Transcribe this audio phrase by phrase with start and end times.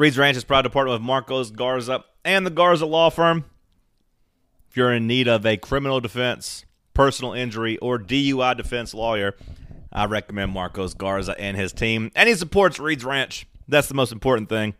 [0.00, 3.44] Reed's Ranch is proud to partner with Marcos Garza and the Garza Law Firm.
[4.70, 9.36] If you're in need of a criminal defense, personal injury, or DUI defense lawyer,
[9.92, 12.10] I recommend Marcos Garza and his team.
[12.16, 13.46] And he supports Reed's Ranch.
[13.68, 14.72] That's the most important thing.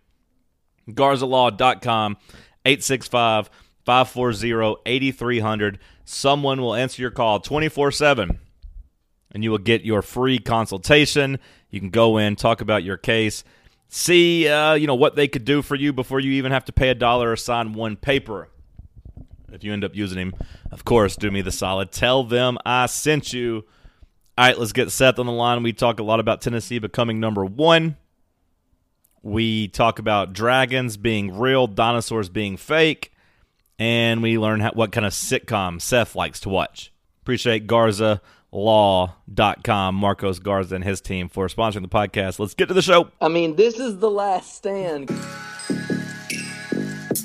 [0.88, 2.16] GarzaLaw.com,
[2.64, 3.50] 865
[3.84, 5.79] 540 8300.
[6.07, 8.39] Someone will answer your call 24 7,
[9.32, 11.39] and you will get your free consultation.
[11.68, 13.45] You can go in, talk about your case,
[13.91, 16.73] see uh, you know what they could do for you before you even have to
[16.73, 18.48] pay a dollar or sign one paper.
[19.52, 20.34] If you end up using him,
[20.70, 21.91] of course, do me the solid.
[21.91, 23.65] Tell them I sent you.
[24.38, 25.62] All right, let's get Seth on the line.
[25.62, 27.96] We talk a lot about Tennessee becoming number one.
[29.23, 33.12] We talk about dragons being real, dinosaurs being fake,
[33.79, 36.93] and we learn how, what kind of sitcom Seth likes to watch.
[37.20, 42.38] Appreciate Garza law.com marcos garza and his team for sponsoring the podcast.
[42.38, 43.10] Let's get to the show.
[43.20, 45.10] I mean, this is the last stand.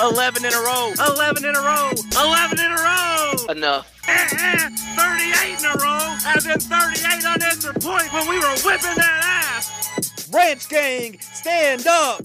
[0.00, 0.92] 11 in a row.
[1.06, 1.90] 11 in a row.
[2.16, 3.32] 11 in a row.
[3.50, 3.92] Enough.
[4.06, 6.16] Eh, eh, 38 in a row.
[6.26, 9.20] As in 38 unanswered points when we were whipping that
[9.56, 10.28] ass.
[10.32, 12.22] ranch gang stand up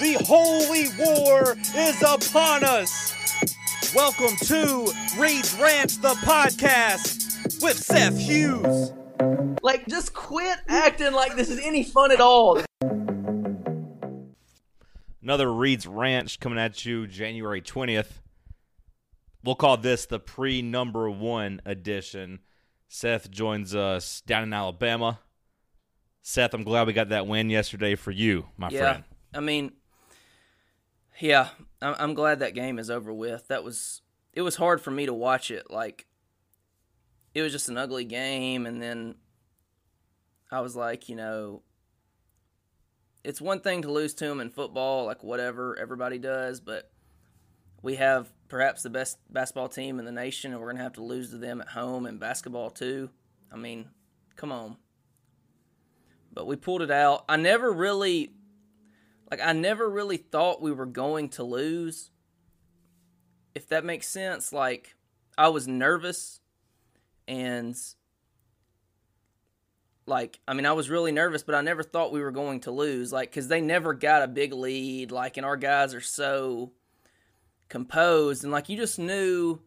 [0.00, 3.14] the holy war is upon us
[3.94, 8.92] welcome to reed's ranch the podcast with seth hughes
[9.62, 12.60] Like, just quit acting like this is any fun at all.
[15.28, 18.22] Another Reed's Ranch coming at you January 20th.
[19.44, 22.38] We'll call this the pre number one edition.
[22.88, 25.20] Seth joins us down in Alabama.
[26.22, 29.04] Seth, I'm glad we got that win yesterday for you, my yeah, friend.
[29.34, 29.72] I mean,
[31.20, 31.48] yeah,
[31.82, 33.48] I'm, I'm glad that game is over with.
[33.48, 34.00] That was
[34.32, 35.70] it was hard for me to watch it.
[35.70, 36.06] Like,
[37.34, 39.16] it was just an ugly game, and then
[40.50, 41.60] I was like, you know,
[43.28, 46.90] it's one thing to lose to them in football, like whatever everybody does, but
[47.82, 51.04] we have perhaps the best basketball team in the nation, and we're gonna have to
[51.04, 53.10] lose to them at home in basketball too.
[53.52, 53.90] I mean,
[54.34, 54.78] come on.
[56.32, 57.26] But we pulled it out.
[57.28, 58.32] I never really
[59.30, 62.10] like I never really thought we were going to lose.
[63.54, 64.96] If that makes sense, like
[65.36, 66.40] I was nervous
[67.26, 67.76] and
[70.08, 72.70] like I mean I was really nervous, but I never thought we were going to
[72.70, 76.72] lose like cuz they never got a big lead like and our guys are so
[77.68, 79.60] composed and like you just knew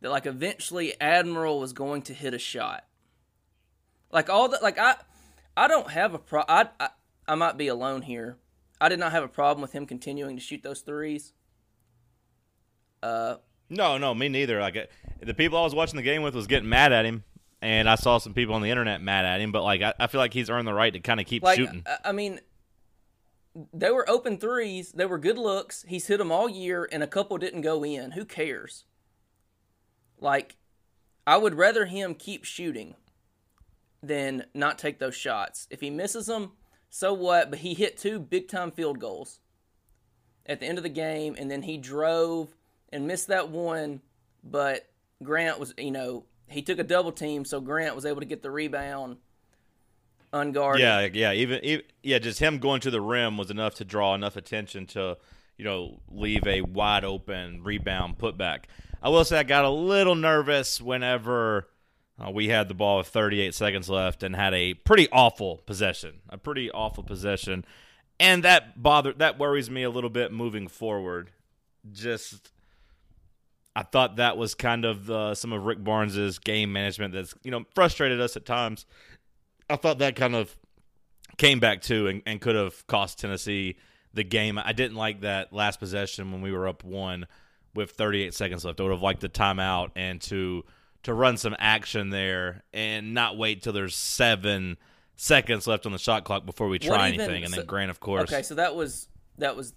[0.00, 2.84] that like eventually Admiral was going to hit a shot.
[4.10, 4.96] Like all the, like I
[5.56, 6.90] I don't have a pro I, I
[7.26, 8.36] I might be alone here.
[8.80, 11.32] I did not have a problem with him continuing to shoot those threes.
[13.02, 13.36] Uh,
[13.68, 14.60] No, no, me neither.
[14.60, 14.90] Like
[15.20, 17.24] the people I was watching the game with was getting mad at him,
[17.60, 19.52] and I saw some people on the internet mad at him.
[19.52, 21.56] But like, I, I feel like he's earned the right to kind of keep like
[21.56, 21.82] shooting.
[21.86, 22.40] I, I mean,
[23.72, 24.92] they were open threes.
[24.92, 25.84] They were good looks.
[25.88, 28.12] He's hit them all year, and a couple didn't go in.
[28.12, 28.84] Who cares?
[30.20, 30.56] Like,
[31.26, 32.94] I would rather him keep shooting
[34.02, 35.66] than not take those shots.
[35.70, 36.52] If he misses them,
[36.90, 37.50] so what?
[37.50, 39.40] But he hit two big time field goals
[40.46, 42.54] at the end of the game, and then he drove
[42.92, 44.00] and missed that one.
[44.44, 44.88] But
[45.22, 48.42] Grant was, you know, he took a double team, so Grant was able to get
[48.42, 49.18] the rebound
[50.32, 50.80] unguarded.
[50.80, 54.14] Yeah, yeah, even, even yeah, just him going to the rim was enough to draw
[54.14, 55.16] enough attention to,
[55.56, 58.64] you know, leave a wide open rebound putback.
[59.02, 61.68] I will say I got a little nervous whenever
[62.18, 66.20] uh, we had the ball with 38 seconds left and had a pretty awful possession,
[66.28, 67.64] a pretty awful possession,
[68.18, 71.30] and that bothered that worries me a little bit moving forward.
[71.90, 72.50] Just
[73.76, 77.50] I thought that was kind of uh, some of Rick Barnes's game management that's you
[77.50, 78.86] know frustrated us at times.
[79.70, 80.56] I thought that kind of
[81.36, 83.76] came back too and, and could have cost Tennessee
[84.14, 84.58] the game.
[84.58, 87.26] I didn't like that last possession when we were up one
[87.74, 88.80] with 38 seconds left.
[88.80, 90.64] I would have liked the timeout and to
[91.04, 94.76] to run some action there and not wait till there's seven
[95.14, 97.44] seconds left on the shot clock before we try even- anything.
[97.44, 99.72] And then Grant, of course, Okay, so that was that was.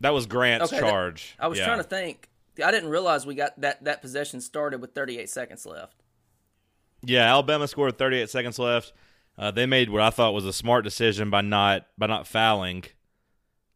[0.00, 1.36] that was Grant's Okay, that- charge.
[1.38, 1.66] I was Yeah.
[1.66, 2.28] trying to think.
[2.62, 6.02] I didn't realize we got that that possession started with 38 seconds left.
[7.02, 8.92] Yeah, Alabama scored 38 seconds left.
[9.36, 12.84] Uh, they made what I thought was a smart decision by not by not fouling.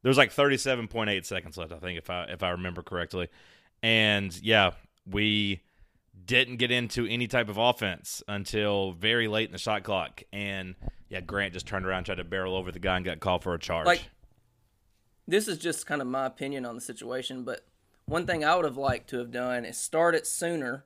[0.03, 3.29] There was like 37.8 seconds left, I think, if I if I remember correctly.
[3.83, 4.73] And yeah,
[5.07, 5.63] we
[6.25, 10.23] didn't get into any type of offense until very late in the shot clock.
[10.33, 10.75] And
[11.09, 13.55] yeah, Grant just turned around, tried to barrel over the guy, and got called for
[13.55, 13.87] a charge.
[13.87, 14.03] Like,
[15.27, 17.67] this is just kind of my opinion on the situation, but
[18.09, 20.85] one thing I would have liked to have done is start it sooner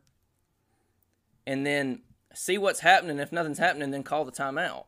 [1.47, 2.01] and then
[2.35, 3.19] see what's happening.
[3.19, 4.85] If nothing's happening, then call the timeout.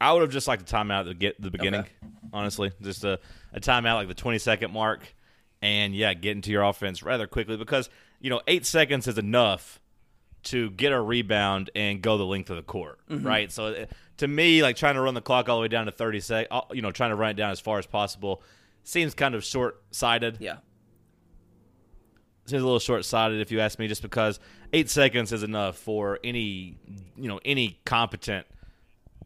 [0.00, 1.80] I would have just liked a timeout to get the beginning.
[1.80, 1.90] Okay.
[2.32, 3.18] Honestly, just a,
[3.52, 5.14] a timeout like the 20 second mark,
[5.62, 7.88] and yeah, get into your offense rather quickly because
[8.20, 9.80] you know eight seconds is enough
[10.44, 13.26] to get a rebound and go the length of the court, Mm-hmm.
[13.26, 13.50] right?
[13.52, 13.86] So uh,
[14.18, 16.48] to me, like trying to run the clock all the way down to 30 sec,
[16.50, 18.42] uh, you know, trying to run it down as far as possible
[18.84, 20.38] seems kind of short sighted.
[20.40, 20.58] Yeah.
[22.46, 24.38] seems a little short sighted if you ask me, just because
[24.72, 26.76] eight seconds is enough for any
[27.16, 28.46] you know any competent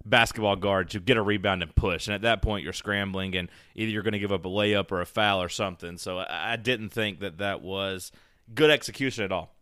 [0.05, 2.07] basketball guard to get a rebound and push.
[2.07, 4.91] And at that point, you're scrambling, and either you're going to give up a layup
[4.91, 5.99] or a foul or something.
[5.99, 8.11] So I, I didn't think that that was
[8.55, 9.55] good execution at all.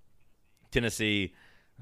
[0.70, 1.32] Tennessee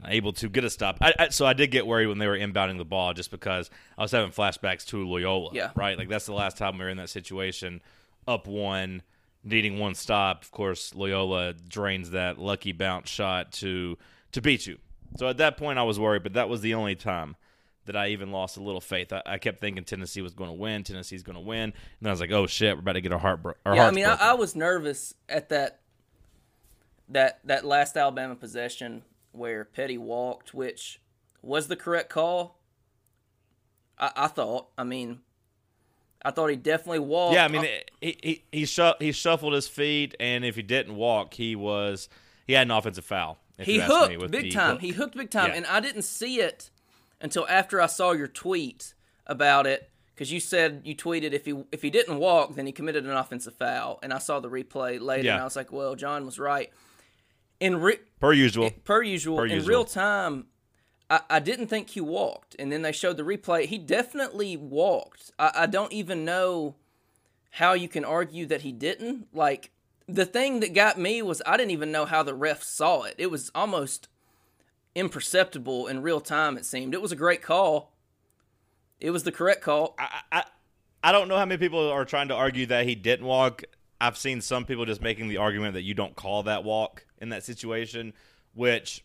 [0.02, 0.99] uh, able to get a stop.
[1.00, 3.70] I, I, so I did get worried when they were inbounding the ball, just because
[3.99, 5.50] I was having flashbacks to Loyola.
[5.52, 5.70] Yeah.
[5.76, 5.99] right.
[5.99, 7.81] Like that's the last time we were in that situation,
[8.26, 9.03] up one,
[9.43, 10.43] needing one stop.
[10.43, 13.99] Of course, Loyola drains that lucky bounce shot to
[14.32, 14.79] to beat you.
[15.17, 17.37] So at that point, I was worried, but that was the only time
[17.87, 19.12] that I even lost a little faith.
[19.12, 20.82] I, I kept thinking Tennessee was going to win.
[20.82, 23.12] Tennessee's going to win, and then I was like, "Oh shit, we're about to get
[23.12, 24.15] our heart bro- our yeah, I mean, I.
[24.15, 25.81] I was nervous at that
[27.09, 31.00] that that last Alabama possession where Petty walked, which
[31.43, 32.59] was the correct call.
[33.99, 34.69] I, I thought.
[34.79, 35.20] I mean,
[36.25, 37.35] I thought he definitely walked.
[37.35, 37.79] Yeah, I mean, oh.
[38.00, 42.09] he he he, shu- he shuffled his feet, and if he didn't walk, he was
[42.47, 43.38] he had an offensive foul.
[43.59, 44.73] if he me, hooked with big time.
[44.73, 44.81] hook.
[44.81, 45.56] He hooked big time, Yeah.
[45.56, 46.71] and I didn't see it
[47.21, 48.94] until after I saw your tweet
[49.26, 52.73] about it because you said you tweeted if he if he didn't walk, then he
[52.73, 55.32] committed an offensive foul, and I saw the replay later, Yeah.
[55.35, 56.70] and I was like, well, John was right.
[57.61, 58.70] In re- per usual.
[58.85, 59.69] per usual, Per in usual.
[59.69, 60.47] real time,
[61.14, 63.66] I, I didn't think he walked, and then they showed the replay.
[63.66, 65.31] He definitely walked.
[65.38, 66.75] I, I don't even know
[67.52, 69.28] how you can argue that he didn't.
[69.32, 69.70] Like
[70.08, 73.14] the thing that got me was I didn't even know how the ref saw it.
[73.16, 74.08] It was almost
[74.96, 76.56] imperceptible in real time.
[76.56, 77.93] It seemed it was a great call.
[79.00, 79.94] It was the correct call.
[79.99, 80.44] I, I
[81.05, 83.62] I don't know how many people are trying to argue that he didn't walk.
[84.00, 87.28] I've seen some people just making the argument that you don't call that walk in
[87.28, 88.14] that situation,
[88.55, 89.04] which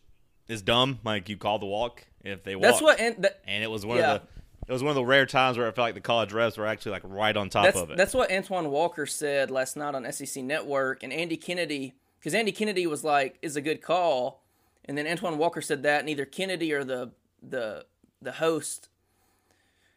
[0.50, 1.00] is dumb.
[1.06, 2.64] Like you call the walk if they walk.
[2.64, 3.00] That's what.
[3.00, 4.16] And that, and it was one Yeah.
[4.16, 4.28] of the
[4.68, 6.68] it was one of the rare times where I felt like the college refs were
[6.68, 7.98] actually like right on top that's of it.
[7.98, 12.52] that's what Antoine Walker said last night on SEC Network, and Andy Kennedy, because Andy
[12.52, 14.44] Kennedy was like, "Is a good call,"
[14.86, 17.12] and then Antoine Walker said that, and either Kennedy or the
[17.42, 17.86] the
[18.22, 18.90] the host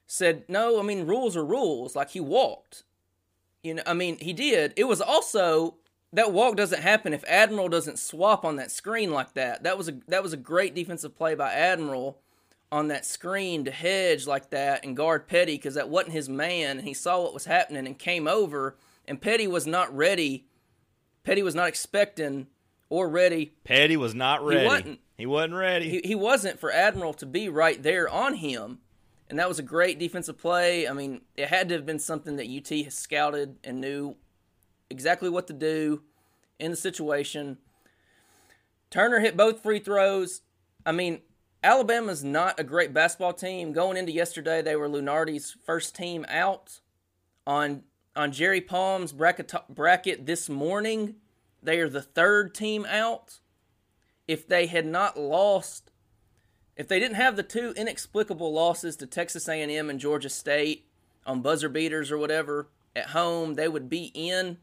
[0.06, 2.84] said, "No, I mean rules are rules." Like he walked,
[3.62, 3.82] you know.
[3.86, 4.72] I mean he did.
[4.76, 5.74] It was also
[6.12, 9.62] that walk doesn't happen if Admiral doesn't swap on that screen like that.
[9.62, 12.18] That was a that was a great defensive play by Admiral
[12.70, 16.78] on that screen to hedge like that and guard Petty because that wasn't his man
[16.78, 18.76] and he saw what was happening and came over
[19.06, 20.46] and Petty was not ready.
[21.24, 22.46] Petty was not expecting
[22.88, 23.52] or ready.
[23.64, 24.66] Petty was not ready.
[24.66, 25.00] wasn't.
[25.16, 25.88] He wasn't ready.
[25.88, 28.78] He, he wasn't for Admiral to be right there on him.
[29.30, 30.86] And that was a great defensive play.
[30.86, 34.16] I mean, it had to have been something that UT has scouted and knew
[34.92, 36.02] exactly what to do
[36.60, 37.58] in the situation.
[38.90, 40.42] Turner hit both free throws.
[40.84, 41.22] I mean,
[41.64, 43.72] Alabama's not a great basketball team.
[43.72, 46.80] Going into yesterday, they were Lunardi's first team out.
[47.44, 47.82] On
[48.14, 51.16] on Jerry Palm's bracket bracket this morning,
[51.62, 53.40] they are the third team out.
[54.28, 55.90] If they had not lost,
[56.76, 60.86] if they didn't have the two inexplicable losses to Texas A&M and Georgia State
[61.26, 64.58] on buzzer beaters or whatever at home, they would be in.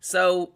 [0.00, 0.52] So,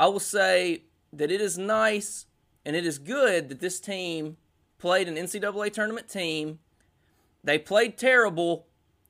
[0.00, 2.26] I will say that it is nice
[2.64, 4.36] and it is good that this team
[4.78, 6.58] played an NCAA tournament team.
[7.44, 8.66] They played terrible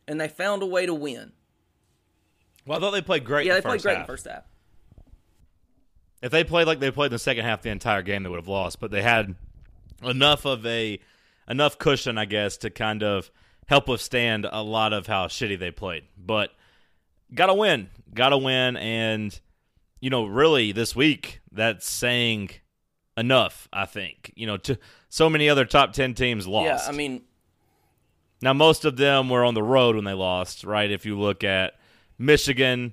[0.08, 1.32] and they found a way to win.
[2.66, 3.46] well, I thought they played great.
[3.46, 4.44] Yeah, in they the played great in the first half.
[6.22, 8.38] If they played like they played in the second half the entire game, they would
[8.38, 8.80] have lost.
[8.80, 9.34] But they had
[10.02, 10.98] enough of a
[11.48, 13.30] enough cushion, I guess, to kind of
[13.66, 16.04] help withstand a lot of how shitty they played.
[16.16, 16.50] But
[17.34, 19.38] gotta win, gotta win, and
[20.02, 22.50] you know, really this week that's saying
[23.16, 23.68] enough.
[23.72, 24.78] I think you know, to
[25.08, 26.66] so many other top ten teams lost.
[26.84, 27.22] Yeah, I mean,
[28.42, 30.90] Now, most of them were on the road when they lost, right?
[30.90, 31.74] If you look at
[32.18, 32.92] Michigan,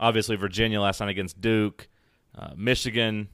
[0.00, 1.86] obviously Virginia last night against Duke,
[2.36, 3.28] uh, Michigan,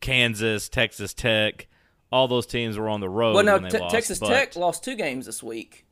[0.00, 1.66] Kansas, Texas Tech,
[2.12, 3.94] all those teams were on the road well, no, when they Te- lost.
[3.94, 5.86] Texas but- Tech lost two games this week,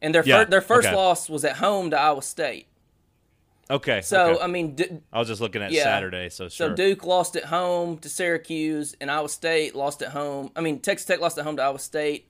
[0.00, 0.96] and their Yeah, fir- their first okay.
[0.96, 2.66] loss was at home to Iowa State.
[3.72, 4.02] Okay.
[4.02, 4.42] So okay.
[4.42, 5.84] I mean, D- I was just looking at yeah.
[5.84, 6.68] Saturday, so sure.
[6.68, 10.50] so Duke lost at home to Syracuse, and Iowa State lost at home.
[10.54, 12.28] I mean, Texas Tech lost at home to Iowa State.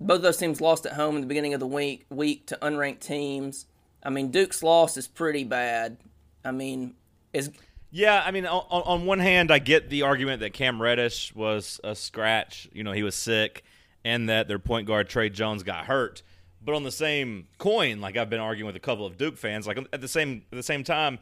[0.00, 3.00] Both those teams lost at home in the beginning of the week week to unranked
[3.00, 3.66] teams.
[4.04, 5.96] I mean, Duke's loss is pretty bad.
[6.44, 6.94] I mean,
[7.32, 7.50] is
[7.90, 11.80] Yeah, I mean, on, on one hand, I get the argument that Cam Reddish was
[11.82, 12.68] a scratch.
[12.72, 13.64] You know, he was sick,
[14.04, 16.22] and that their point guard Tre Jones got hurt.
[16.66, 19.66] But on the same coin, like I've been arguing with a couple of Duke fans,
[19.66, 21.18] like at the same at the same time,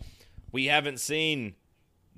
[0.51, 1.55] we haven't seen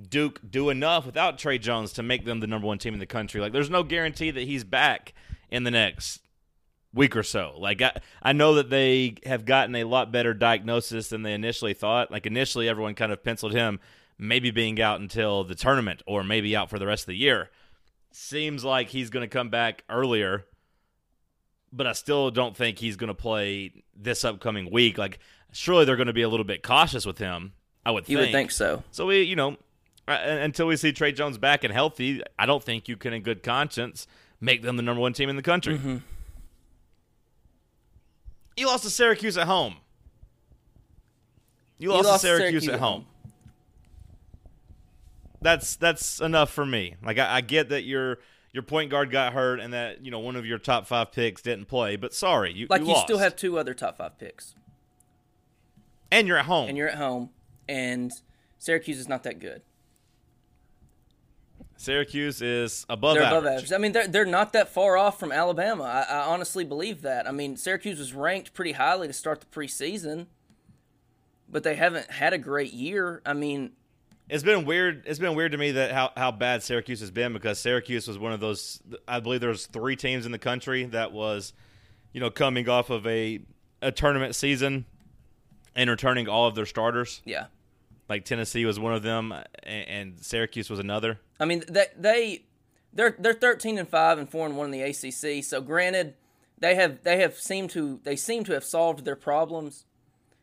[0.09, 3.07] Duke do enough without Tre Jones to make them the number one team in the
[3.07, 3.41] country.
[3.41, 5.13] Like, there's no guarantee that he's back
[5.51, 6.21] in the next
[6.97, 7.55] week or so.
[7.59, 7.93] Like I,
[8.23, 12.11] I know that they have gotten a lot better diagnosis than they initially thought.
[12.11, 13.79] Like initially everyone kind of penciled him
[14.19, 17.51] maybe being out until the tournament or maybe out for the rest of the year.
[18.11, 20.47] Seems like he's going to come back earlier.
[21.73, 24.99] But I still don't think he's going to play this upcoming week.
[24.99, 25.19] Like
[25.53, 27.53] surely they're going to be a little bit cautious with him.
[27.85, 28.29] I would you think.
[28.29, 28.83] would think so?
[28.91, 29.57] So we, you know,
[30.09, 33.23] uh, until we see Tre Jones back and healthy, I don't think you can, in
[33.23, 34.07] good conscience,
[34.41, 35.79] make them the number one team in the country.
[35.79, 35.97] Mm-hmm.
[38.57, 39.77] You lost to Syracuse at home.
[41.79, 43.07] You You lost, lost to Syracuse, at home.
[45.43, 46.97] That's that's enough for me.
[47.05, 48.19] Like I, I get that your
[48.57, 51.43] your point guard got hurt and that you know one of your top five picks
[51.43, 54.55] didn't play, but sorry, you Like you, you, still have two other top five picks,
[56.11, 56.67] and you're at home.
[56.67, 57.29] and you're at home,
[57.69, 58.11] and
[58.59, 59.61] Syracuse is not that good.
[61.77, 63.39] Syracuse is above They're average.
[63.43, 63.73] above average.
[63.75, 65.85] I mean, they're they're not that far off from Alabama.
[65.85, 67.29] I, I honestly believe that.
[67.29, 70.29] I mean, Syracuse was ranked pretty highly to start the preseason,
[71.47, 73.21] but they haven't had a great year.
[73.27, 73.73] I mean,
[74.29, 75.05] It's been weird.
[75.07, 78.19] It's been weird to me that how, how bad Syracuse has been because Syracuse was
[78.19, 78.83] one of those.
[79.07, 81.53] I believe there's three teams in the country that was,
[82.13, 83.41] you know, coming off of a
[83.83, 84.85] a tournament season
[85.77, 87.23] and returning all of their starters.
[87.25, 87.47] yeah.
[88.09, 91.19] Like Tennessee was one of them, uh, and, and Syracuse was another.
[91.41, 92.45] I mean, they they
[92.93, 95.43] they're they're thirteen and five and four and one in the ACC.
[95.43, 96.15] So granted,
[96.59, 99.87] they have they have seemed to they seem to have solved their problems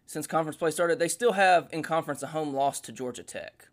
[0.06, 1.00] since conference play started.
[1.00, 3.70] They still have in conference a home loss to Georgia Tech.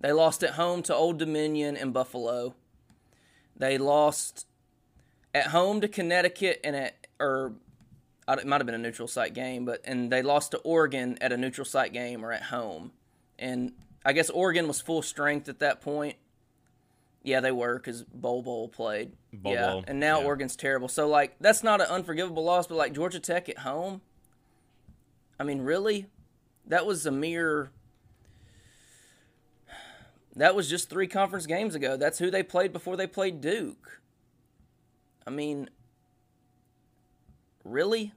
[0.00, 2.54] They lost at home to Old Dominion and Buffalo.
[3.56, 4.46] They lost
[5.34, 7.54] at home to Connecticut and at or
[8.28, 11.32] it might have been a neutral site game, but and they lost to Oregon at
[11.32, 12.92] a neutral site game or at home.
[13.38, 13.72] And
[14.04, 16.16] I guess Oregon was full strength at that point.
[17.22, 19.12] Yeah, they were because Bol Bol played.
[19.32, 20.26] Bol yeah, Bol, and now yeah.
[20.26, 20.88] Oregon's terrible.
[20.88, 24.02] So like that's not an unforgivable loss, but like Georgia Tech at home.
[25.40, 26.06] I mean, really,
[26.66, 27.70] that was a mere.
[30.38, 31.96] That was just three conference games ago.
[31.96, 34.00] That's who they played before they played Duke.
[35.26, 35.68] I mean,
[37.64, 38.12] really?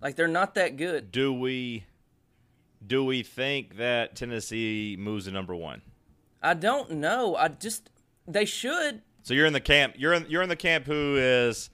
[0.00, 1.10] Like they're not that good.
[1.12, 1.84] Do we
[2.86, 5.82] do we think that Tennessee moves to number one?
[6.42, 7.36] I don't know.
[7.36, 7.90] I just
[8.26, 9.02] they should.
[9.22, 9.94] So you're in the camp.
[9.98, 11.70] You're in you're in the camp who is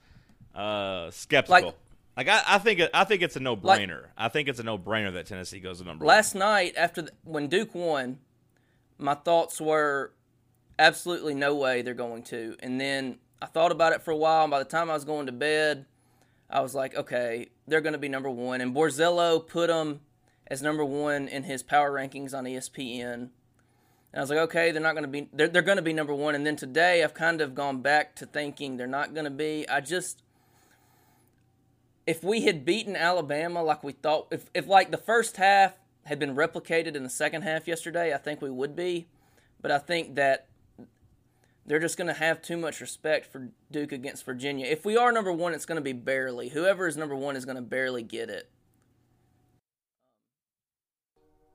[0.55, 1.67] uh, skeptical.
[1.69, 1.75] Like-
[2.15, 4.05] Like, I, I think I think it's a no brainer.
[4.15, 6.13] I think it's a no brainer that Tennessee goes to number one.
[6.15, 8.19] Last night after the, when Duke won,
[9.03, 10.13] my thoughts were
[10.79, 12.55] absolutely no way they're going to.
[12.61, 14.43] And then I thought about it for a while.
[14.43, 15.85] And by the time I was going to bed,
[16.49, 18.61] I was like, okay, they're going to be number one.
[18.61, 19.99] And Borzello put them
[20.47, 23.13] as number one in his power rankings on ESPN.
[23.13, 23.31] And
[24.15, 25.29] I was like, okay, they're not going to be.
[25.33, 26.35] They're, they're going to be number one.
[26.35, 29.67] And then today, I've kind of gone back to thinking they're not going to be.
[29.67, 30.23] I just
[32.05, 35.73] if we had beaten Alabama like we thought, if, if like the first half
[36.05, 39.07] had been replicated in the second half yesterday, I think we would be.
[39.61, 40.47] But I think that
[41.65, 44.65] they're just going to have too much respect for Duke against Virginia.
[44.65, 46.49] If we are number one, it's going to be barely.
[46.49, 48.49] Whoever is number one is going to barely get it.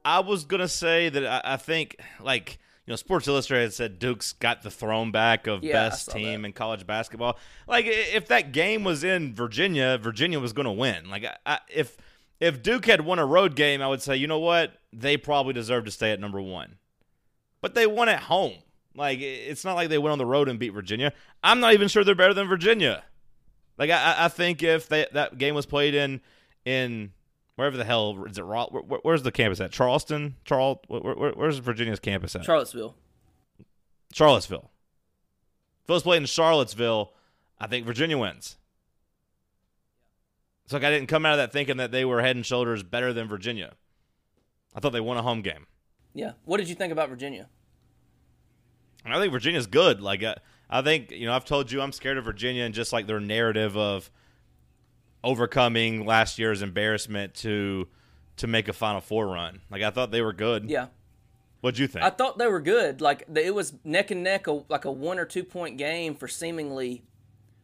[0.04, 4.32] I was gonna say that I, I think like you know Sports Illustrated said Duke's
[4.32, 6.46] got the throne back of Yeah, best team that.
[6.46, 7.36] in college basketball.
[7.66, 11.10] Like if that game was in Virginia, Virginia was gonna win.
[11.10, 11.96] Like I, I, if
[12.40, 15.52] if Duke had won a road game, I would say you know what they probably
[15.52, 16.76] deserve to stay at number one.
[17.60, 18.54] But they won at home.
[18.94, 21.12] Like it's not like they went on the road and beat Virginia.
[21.42, 23.04] I'm not even sure they're better than Virginia.
[23.76, 26.20] Like I, I- think if they, that game was played in
[26.64, 27.12] in
[27.56, 28.44] wherever the hell is it?
[28.46, 29.70] Where- where's the campus at?
[29.72, 30.82] Charleston, Charl.
[30.88, 32.44] Where, where, where's Virginia's campus at?
[32.44, 32.96] Charlottesville.
[34.12, 34.70] Charlottesville.
[35.84, 37.12] If it was played in Charlottesville,
[37.60, 38.56] I think Virginia wins.
[40.68, 42.82] So like I didn't come out of that thinking that they were head and shoulders
[42.82, 43.72] better than Virginia.
[44.74, 45.66] I thought they won a home game.
[46.12, 46.32] Yeah.
[46.44, 47.48] What did you think about Virginia?
[49.06, 50.02] I think Virginia's good.
[50.02, 50.34] Like uh,
[50.68, 53.20] I think you know, I've told you I'm scared of Virginia and just like their
[53.20, 54.10] narrative of
[55.24, 57.88] overcoming last year's embarrassment to
[58.36, 59.62] to make a Final Four run.
[59.70, 60.68] Like I thought they were good.
[60.68, 60.88] Yeah.
[61.62, 62.04] What'd you think?
[62.04, 63.00] I thought they were good.
[63.00, 66.28] Like it was neck and neck, a, like a one or two point game for
[66.28, 67.02] seemingly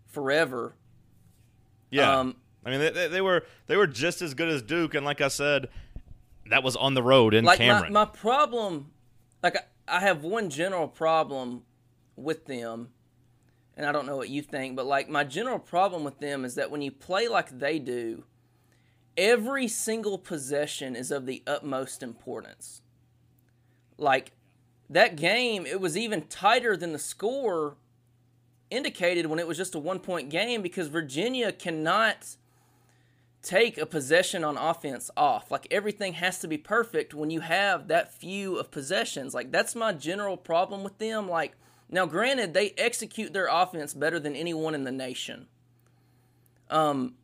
[0.06, 0.74] forever.
[1.90, 2.20] yeah.
[2.20, 5.20] um, I mean, they- they, were they were just as good as Duke, and like
[5.20, 5.68] I said,
[6.50, 7.92] that was on the road in Like my, Cameron.
[7.92, 8.90] my problem,
[9.42, 11.62] like I, I have one general problem
[12.16, 12.88] with them,
[13.76, 16.54] and I don't know what you think, but like my general problem with them is
[16.54, 18.24] that when you play like they do,
[19.16, 22.82] every single possession is of the utmost importance.
[23.98, 24.32] Like
[24.90, 27.76] that game, it was even tighter than the score
[28.70, 32.36] indicated when it was just a one point game because Virginia cannot
[33.44, 35.50] take a possession on offense off.
[35.50, 39.34] Like everything has to be perfect when you have that few of possessions.
[39.34, 41.28] Like that's my general problem with them.
[41.28, 41.52] Like
[41.88, 45.46] now granted they execute their offense better than anyone in the nation.
[46.70, 47.14] Um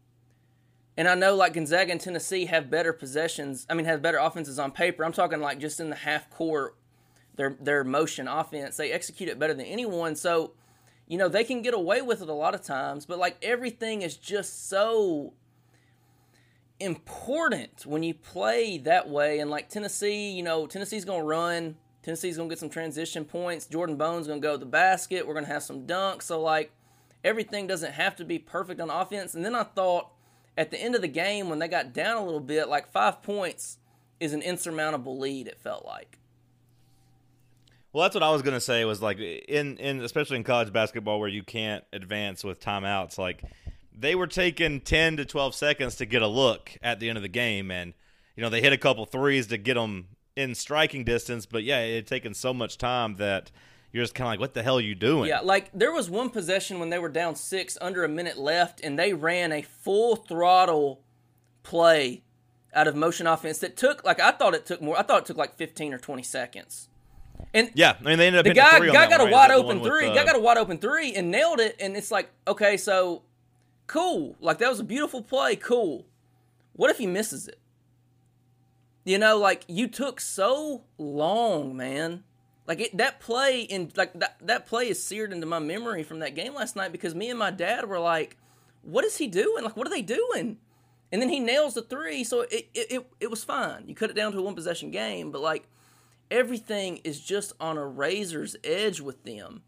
[0.96, 3.66] and I know like Gonzaga and Tennessee have better possessions.
[3.70, 5.04] I mean have better offenses on paper.
[5.04, 6.76] I'm talking like just in the half court
[7.36, 8.76] their their motion offense.
[8.76, 10.14] They execute it better than anyone.
[10.14, 10.52] So,
[11.06, 14.02] you know, they can get away with it a lot of times, but like everything
[14.02, 15.32] is just so
[16.80, 19.38] important when you play that way.
[19.38, 21.76] And like Tennessee, you know, Tennessee's going to run.
[22.02, 23.66] Tennessee's going to get some transition points.
[23.66, 25.26] Jordan Bone's going to go to the basket.
[25.26, 26.22] We're going to have some dunks.
[26.22, 26.72] So, like,
[27.22, 29.34] everything doesn't have to be perfect on offense.
[29.34, 30.10] And then I thought
[30.56, 33.22] at the end of the game, when they got down a little bit, like five
[33.22, 33.78] points
[34.18, 36.18] is an insurmountable lead, it felt like.
[37.92, 38.84] Well, that's what I was gonna say.
[38.84, 43.18] Was like in in especially in college basketball where you can't advance with timeouts.
[43.18, 43.42] Like
[43.96, 47.22] they were taking ten to twelve seconds to get a look at the end of
[47.22, 47.94] the game, and
[48.36, 51.46] you know they hit a couple threes to get them in striking distance.
[51.46, 53.50] But yeah, it had taken so much time that
[53.92, 55.28] you're just kind of like, what the hell are you doing?
[55.28, 58.80] Yeah, like there was one possession when they were down six, under a minute left,
[58.82, 61.02] and they ran a full throttle
[61.62, 62.22] play
[62.72, 64.98] out of motion offense that took like I thought it took more.
[64.98, 66.88] I thought it took like fifteen or twenty seconds.
[67.52, 69.32] And Yeah, I mean they ended up the guy, three guy got a right?
[69.32, 70.06] wide Is that the open one with, three.
[70.08, 71.74] uh, guy got a wide open three and nailed it.
[71.80, 73.22] And it's like, okay, so
[73.90, 74.36] cool.
[74.40, 75.56] Like that was a beautiful play.
[75.56, 76.06] Cool.
[76.74, 77.58] What if he misses it?
[79.04, 82.22] You know, like you took so long, man.
[82.68, 86.20] Like it, that play in like that that play is seared into my memory from
[86.20, 88.36] that game last night because me and my dad were like,
[88.82, 89.64] "What is he doing?
[89.64, 90.58] Like, what are they doing?"
[91.10, 93.88] And then he nails the three, so it it, it, it was fine.
[93.88, 95.66] You cut it down to a one possession game, but like
[96.30, 99.62] everything is just on a razor's edge with them.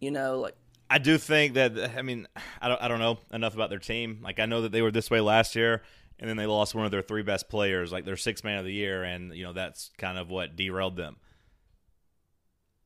[0.00, 0.56] You know, like
[0.92, 2.28] I do think that I mean
[2.60, 4.20] I don't I don't know enough about their team.
[4.22, 5.82] Like I know that they were this way last year,
[6.18, 8.66] and then they lost one of their three best players, like their sixth man of
[8.66, 11.16] the year, and you know that's kind of what derailed them.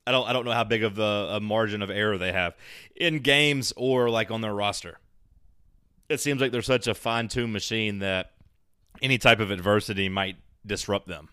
[0.06, 2.54] I don't I don't know how big of a, a margin of error they have
[2.94, 5.00] in games or like on their roster.
[6.08, 8.34] It seems like they're such a fine tuned machine that
[9.02, 11.28] any type of adversity might disrupt them.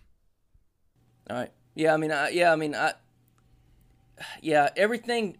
[1.30, 1.52] All right.
[1.76, 2.94] Yeah, I mean, I, yeah, I mean, I,
[4.42, 5.36] yeah, everything.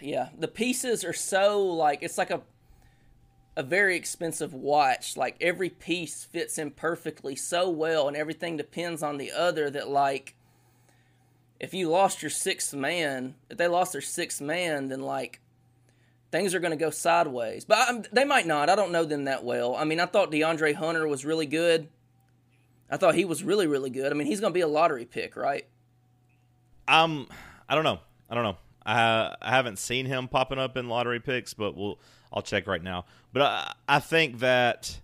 [0.00, 2.42] Yeah, the pieces are so like it's like a
[3.56, 5.16] a very expensive watch.
[5.16, 9.70] Like every piece fits in perfectly so well, and everything depends on the other.
[9.70, 10.34] That like,
[11.60, 15.40] if you lost your sixth man, if they lost their sixth man, then like
[16.30, 17.64] things are going to go sideways.
[17.64, 18.68] But i they might not.
[18.68, 19.76] I don't know them that well.
[19.76, 21.88] I mean, I thought De'Andre Hunter was really good.
[22.90, 24.12] I thought he was really, really good.
[24.12, 25.66] I mean, he's going to be a lottery pick, right?
[26.86, 27.28] Um,
[27.68, 28.00] I don't know.
[28.28, 28.56] I don't know.
[28.84, 31.98] I I haven't seen him popping up in lottery picks, but we'll
[32.32, 33.06] I'll check right now.
[33.32, 35.00] But I I think that,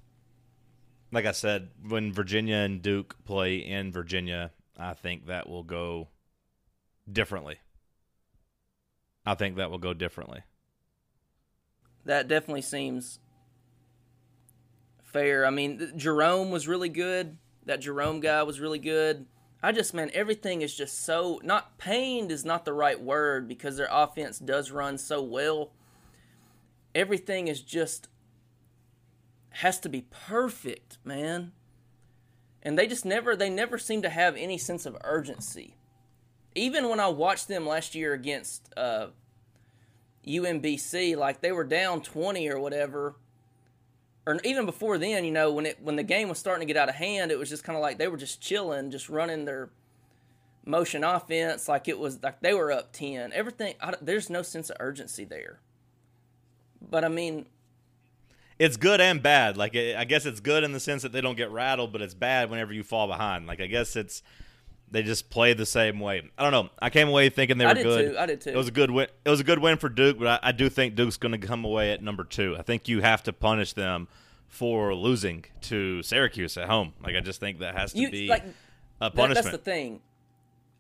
[1.13, 6.09] like I said, when Virginia and Duke play in Virginia, I think that will go
[7.11, 7.59] differently.
[9.27, 10.43] I think that will go differently.
[12.05, 13.21] That definitely seems
[15.05, 15.45] fair.
[15.45, 17.37] I mean, Jerome was really good.
[17.67, 19.27] That Jerome guy was really good.
[19.63, 23.77] I just, man, everything is just so not pained is not the right word because
[23.77, 25.73] their offense does run so well.
[26.95, 28.09] Everything is just
[29.51, 31.53] has to be perfect, man.
[32.63, 35.77] And they just never they never seem to have any sense of urgency.
[36.55, 39.09] Even when I watched them last year against uh,
[40.27, 43.17] UMBC, like they were down 20 or whatever,
[44.27, 46.81] or even before then, you know, when it when the game was starting to get
[46.81, 49.45] out of hand, it was just kind of like they were just chilling, just running
[49.45, 49.71] their
[50.65, 53.33] motion offense, like it was like they were up 10.
[53.33, 55.61] Everything, I, there's no sense of urgency there.
[56.81, 57.47] But I mean,
[58.59, 59.57] It's good and bad.
[59.57, 62.15] Like I guess it's good in the sense that they don't get rattled, but it's
[62.15, 63.47] bad whenever you fall behind.
[63.47, 64.23] Like I guess it's
[64.93, 66.29] They just play the same way.
[66.37, 66.71] I don't know.
[66.81, 68.13] I came away thinking they were I did good.
[68.13, 68.19] too.
[68.19, 68.51] I did too.
[68.51, 69.07] It was a good win.
[69.25, 71.47] It was a good win for Duke, but I, I do think Duke's going to
[71.47, 72.57] come away at number two.
[72.59, 74.09] I think you have to punish them
[74.49, 76.93] for losing to Syracuse at home.
[77.05, 78.47] Like I just think that has to You- be like, a
[79.01, 79.45] That- punishment.
[79.45, 80.01] that's the thing.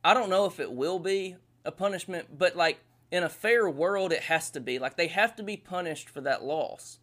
[0.02, 2.80] I don't know if it will be a punishment, but like
[3.12, 4.78] in a fair world, it has to be.
[4.80, 6.98] Like they have to be punished for that loss.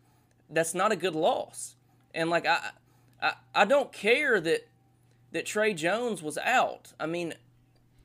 [0.50, 1.76] That's not a good loss.
[2.14, 2.60] And like I,
[3.22, 4.68] I, I don't care that
[5.32, 6.94] that Tre Jones was out.
[7.00, 7.34] I mean,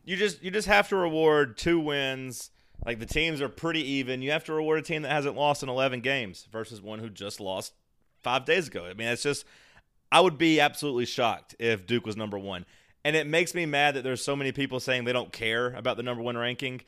[0.05, 2.51] you just you just have to reward two wins.
[2.85, 4.23] Like the teams are pretty even.
[4.23, 7.09] You have to reward a team that hasn't lost in 11 games versus one who
[7.09, 7.75] just lost
[8.23, 8.85] five days ago.
[8.87, 9.45] I mean, it's just
[10.11, 12.67] I would be absolutely shocked if Duke was number one.
[13.05, 15.97] And it makes me mad that there's so many people saying they don't care about
[15.97, 16.83] the number one ranking.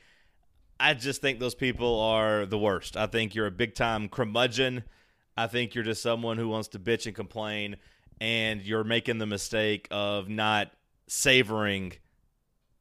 [0.79, 2.95] I just think those people are the worst.
[2.97, 4.83] I think you're a big time curmudgeon.
[5.37, 7.77] I think you're just someone who wants to bitch and complain,
[8.19, 10.71] and you're making the mistake of not
[11.07, 11.93] savoring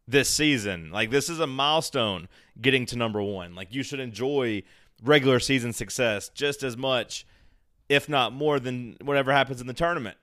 [0.06, 0.90] this season.
[0.90, 2.28] Like this is a milestone
[2.60, 3.54] getting to number one.
[3.54, 4.62] Like you should enjoy
[5.02, 7.26] regular season success just as much,
[7.88, 10.16] if not more, than whatever happens in the tournament.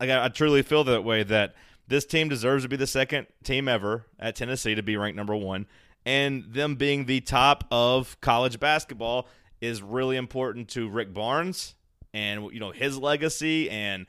[0.00, 1.22] Like I, I truly feel that way.
[1.22, 1.54] That
[1.86, 5.36] this team deserves to be the second team ever at Tennessee to be ranked number
[5.36, 5.66] one,
[6.04, 9.28] and them being the top of college basketball
[9.60, 11.74] is really important to Rick Barnes
[12.12, 14.06] and you know his legacy and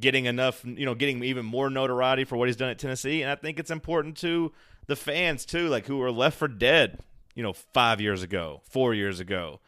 [0.00, 3.22] getting enough, you know, getting even more notoriety for what he's done at Tennessee.
[3.22, 4.52] And I think it's important to
[4.86, 7.00] the fans too, like who were left for dead,
[7.34, 9.60] you know, five years ago, four years ago.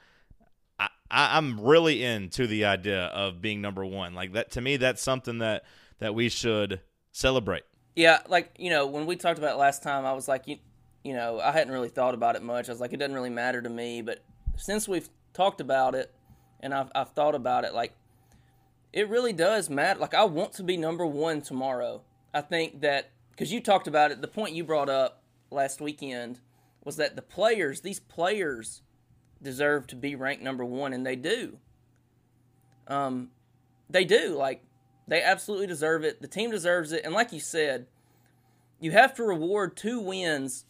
[0.78, 4.14] I, I'm really into the idea of being number one.
[4.14, 5.64] Like that to me, that's something that
[5.98, 6.80] that we should
[7.12, 7.64] celebrate.
[7.96, 10.58] yeah, like you know, when we talked about last time, I was like, you,
[11.02, 12.68] you know, I hadn't really thought about it much.
[12.68, 14.02] I was like, it doesn't really matter to me.
[14.02, 14.22] But
[14.56, 16.12] since we've talked about it,
[16.60, 17.92] and I've I've thought about it, like
[18.92, 20.00] it really does matter.
[20.00, 22.02] Like I want to be number one tomorrow.
[22.32, 26.40] I think that because you talked about it, the point you brought up last weekend
[26.84, 28.82] was that the players, these players,
[29.42, 31.58] deserve to be ranked number one, and they do.
[32.86, 33.30] Um,
[33.88, 34.34] they do.
[34.34, 34.64] Like
[35.06, 36.20] they absolutely deserve it.
[36.20, 37.86] The team deserves it, and like you said,
[38.80, 40.64] you have to reward two wins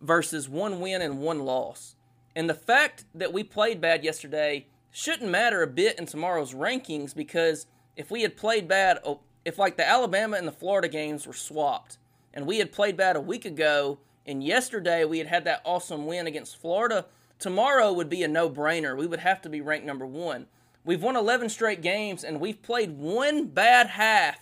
[0.00, 1.96] versus one win and one loss.
[2.36, 4.68] And the fact that we played bad yesterday
[4.98, 9.56] shouldn't matter a bit in tomorrow's rankings because if we had played bad, oh, if
[9.56, 11.98] like the Alabama and the Florida games were swapped,
[12.34, 16.04] and we had played bad a week ago, and yesterday we had had that awesome
[16.04, 17.06] win against Florida,
[17.38, 18.96] tomorrow would be a no brainer.
[18.96, 20.46] We would have to be ranked number one.
[20.84, 24.40] We've won 11 straight games, and we've played one bad half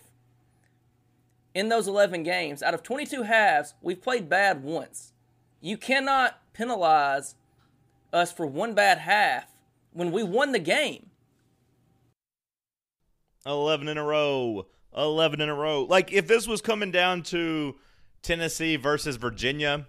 [1.54, 2.62] in those 11 games.
[2.62, 5.12] Out of 22 halves, we've played bad once.
[5.60, 7.34] You cannot penalize
[8.10, 9.55] us for one bad half
[9.96, 11.10] when we won the game.
[13.46, 14.66] 11 in a row.
[14.96, 15.84] 11 in a row.
[15.84, 17.76] Like, if this was coming down to
[18.22, 19.86] Tennessee versus Virginia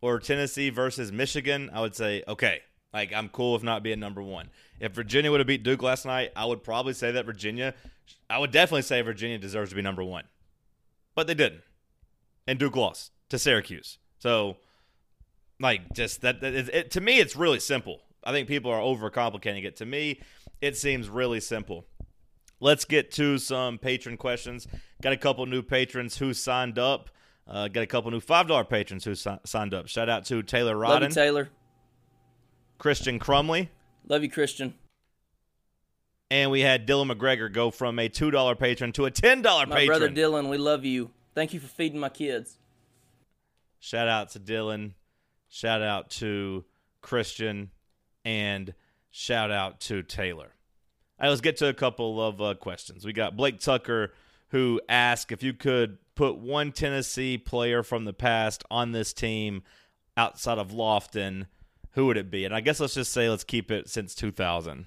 [0.00, 2.60] or Tennessee versus Michigan, I would say, okay,
[2.92, 4.48] like, I'm cool with not being number one.
[4.80, 7.74] If Virginia would have beat Duke last night, I would probably say that Virginia,
[8.28, 10.24] I would definitely say Virginia deserves to be number one.
[11.14, 11.62] But they didn't.
[12.46, 13.98] And Duke lost to Syracuse.
[14.18, 14.56] So,
[15.60, 18.00] like, just that, that it, it, to me, it's really simple.
[18.26, 19.76] I think people are overcomplicating it.
[19.76, 20.20] To me,
[20.60, 21.86] it seems really simple.
[22.60, 24.66] Let's get to some patron questions.
[25.00, 27.10] Got a couple new patrons who signed up.
[27.46, 29.86] Uh, got a couple new five dollar patrons who si- signed up.
[29.86, 31.48] Shout out to Taylor Love you, Taylor.
[32.78, 33.68] Christian Crumley,
[34.08, 34.74] Love you, Christian.
[36.30, 39.66] and we had Dylan McGregor go from a two dollar patron to a ten dollar
[39.66, 39.70] patron.
[39.88, 40.14] My patron.
[40.14, 41.10] brother Dylan, we love you.
[41.34, 42.58] Thank you for feeding my kids.
[43.78, 44.92] Shout out to Dylan.
[45.48, 46.64] Shout out to
[47.02, 47.70] Christian.
[48.26, 48.74] And
[49.12, 50.52] shout out to Taylor.
[51.18, 53.04] All right, let's get to a couple of uh, questions.
[53.04, 54.12] We got Blake Tucker
[54.48, 59.62] who asked if you could put one Tennessee player from the past on this team
[60.16, 61.46] outside of Lofton,
[61.92, 62.44] who would it be?
[62.44, 64.86] And I guess let's just say let's keep it since 2000.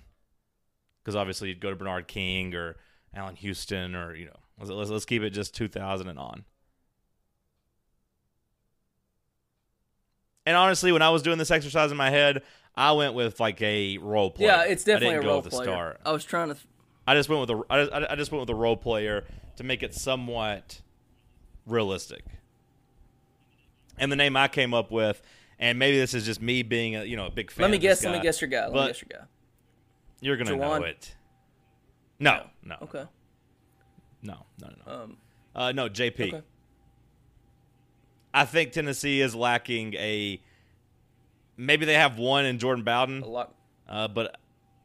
[1.01, 2.75] Because obviously you'd go to Bernard King or
[3.15, 6.43] Allan Houston or, you know, let's, let's, let's keep it just 2000 and on.
[10.45, 12.41] And honestly, when I was doing this exercise in my head,
[12.79, 14.47] I went with like a role player.
[14.47, 15.63] Yeah, it's I definitely didn't a go role player.
[15.63, 15.97] star.
[16.05, 16.55] I was trying to.
[17.05, 19.25] I just went with a I just, I just went with a role player
[19.57, 20.81] to make it somewhat
[21.67, 22.23] realistic.
[23.97, 25.21] And the name I came up with,
[25.59, 27.63] and maybe this is just me being a you know a big fan.
[27.63, 28.01] Let me guess.
[28.03, 28.67] Let me guess your guy.
[28.67, 29.25] Let me guess your guy.
[30.21, 30.79] You're gonna Jawan?
[30.79, 31.15] know it.
[32.21, 33.03] No, no, Okay.
[34.21, 35.03] no, no, no, no.
[35.03, 35.17] Um.
[35.55, 36.33] Uh, no, JP.
[36.33, 36.41] Okay.
[38.33, 40.41] I think Tennessee is lacking a.
[41.59, 43.53] Maybe they have one in Jordan Bowden, A lot.
[43.87, 44.37] uh, but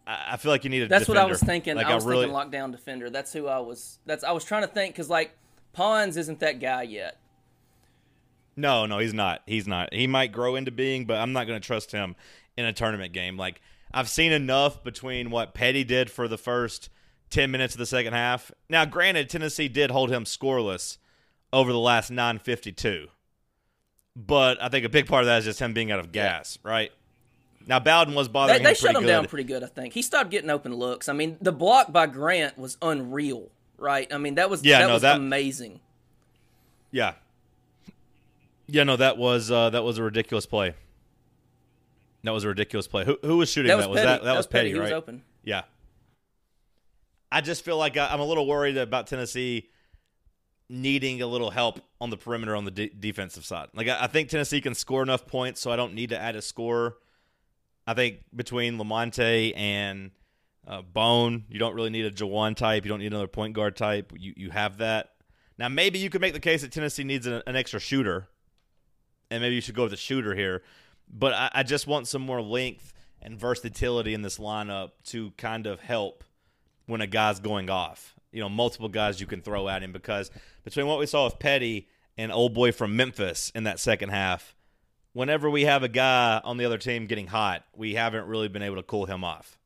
[0.07, 0.89] I I feel like you need a.
[0.89, 1.77] That's what I was thinking.
[1.77, 3.11] Like I was really, thinking lockdown defender.
[3.11, 3.99] That's who I was.
[4.07, 5.37] That's I was trying to think because like
[5.73, 7.19] Pons isn't that guy yet.
[8.57, 9.43] No, no, he's not.
[9.47, 9.93] He's not.
[9.95, 12.15] He might grow into being, but I'm not going to trust him
[12.57, 13.37] in a tournament game.
[13.37, 13.61] Like
[13.93, 16.89] I've seen enough between what Petty did for the first
[17.31, 18.53] 10 minutes of the second half.
[18.69, 20.99] Now, granted, Tennessee did hold him scoreless
[21.53, 23.09] over the last 952.
[24.17, 26.59] But I think a big part of that is just him being out of gas,
[26.63, 26.93] right?
[27.67, 29.09] Now Bowden was They, bothering they him shut pretty him good.
[29.09, 29.95] down pretty good, I think.
[29.95, 31.09] He stopped getting open looks.
[31.09, 33.49] I mean, the block by Grant was unreal,
[33.79, 34.13] right?
[34.13, 35.81] I mean, that was Yeah, that no, was that- amazing.
[36.91, 37.15] Yeah.
[38.67, 40.75] Yeah, no, that was uh, that was a ridiculous play.
[42.23, 43.05] That was a ridiculous play.
[43.05, 43.89] Who who was shooting That that?
[43.91, 44.19] was Was, Petty.
[44.21, 44.83] that that, was Petty, He right?
[44.85, 45.23] was open.
[45.43, 45.63] Yeah.
[47.33, 49.69] I just feel like I- I'm a little worried about Tennessee
[50.69, 53.69] needing a little help on the perimeter on the de- defensive side.
[53.75, 56.37] Like I, I think Tennessee can score enough points, so I don't need to add
[56.37, 56.97] a scorer.
[57.87, 60.11] I think between Lamonte and
[60.67, 62.85] uh, Bone, you don't really need a Jawan type.
[62.85, 64.13] You don't need another point guard type.
[64.17, 65.11] You you have that.
[65.59, 68.29] Now maybe you could make the case that Tennessee needs an, an extra shooter,
[69.31, 70.63] and maybe you should go with a shooter here.
[71.09, 75.67] But I, I just want some more length and versatility in this lineup to kind
[75.67, 76.25] of help
[76.87, 78.15] when a guy's going off.
[78.35, 80.31] You know, multiple guys you can throw at him because
[80.65, 84.55] between what we saw with Petty and old boy from Memphis in that second half,
[85.13, 88.63] whenever we have a guy on the other team getting hot, we haven't really been
[88.63, 89.59] able to cool him off.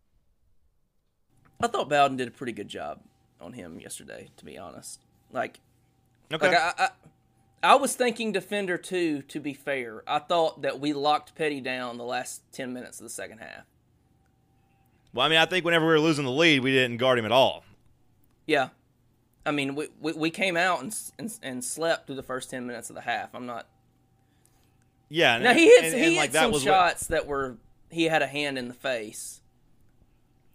[1.63, 3.01] I thought Bowden did a pretty good job
[3.41, 5.01] on him yesterday, to be honest.
[5.33, 5.61] Like,
[6.33, 6.47] Okay.
[6.49, 6.89] like I, I,
[7.63, 9.23] I was thinking defender too.
[9.23, 13.05] To be fair, I thought that we locked Petty down the last ten minutes of
[13.05, 13.65] the second half.
[15.15, 17.25] well, I mean, I think whenever we were losing the lead, we didn't guard him
[17.25, 17.65] at all.
[18.49, 18.71] Yeah,
[19.47, 22.67] I mean, we we, we came out and, and and slept through the first ten
[22.67, 23.35] minutes of the half.
[23.35, 23.69] I'm not.
[25.11, 25.35] Yeah.
[25.37, 27.27] and- Now he hits and- he and, hit like, that some was what- shots that
[27.27, 27.59] were
[27.91, 29.41] he had a hand in the face.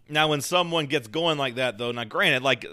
[0.08, 2.66] Now, when someone gets going like that, though, now granted, like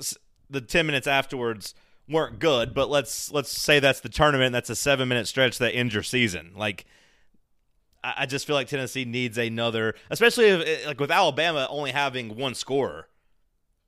[0.49, 1.73] the ten minutes afterwards
[2.09, 4.51] weren't good, but let's let's say that's the tournament.
[4.53, 6.51] That's a seven minute stretch that ends your season.
[6.57, 6.85] Like,
[8.03, 11.91] I, I just feel like Tennessee needs another, especially if, eh, like with Alabama only
[11.91, 13.07] having one scorer,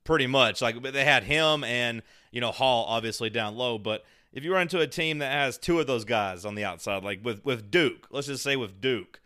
[0.04, 0.62] pretty much.
[0.62, 4.62] Like they had him and you know Hall obviously down low, but if you run
[4.62, 7.70] into a team that has two of those guys on the outside, like with with
[7.70, 9.20] Duke, let's just say with Duke,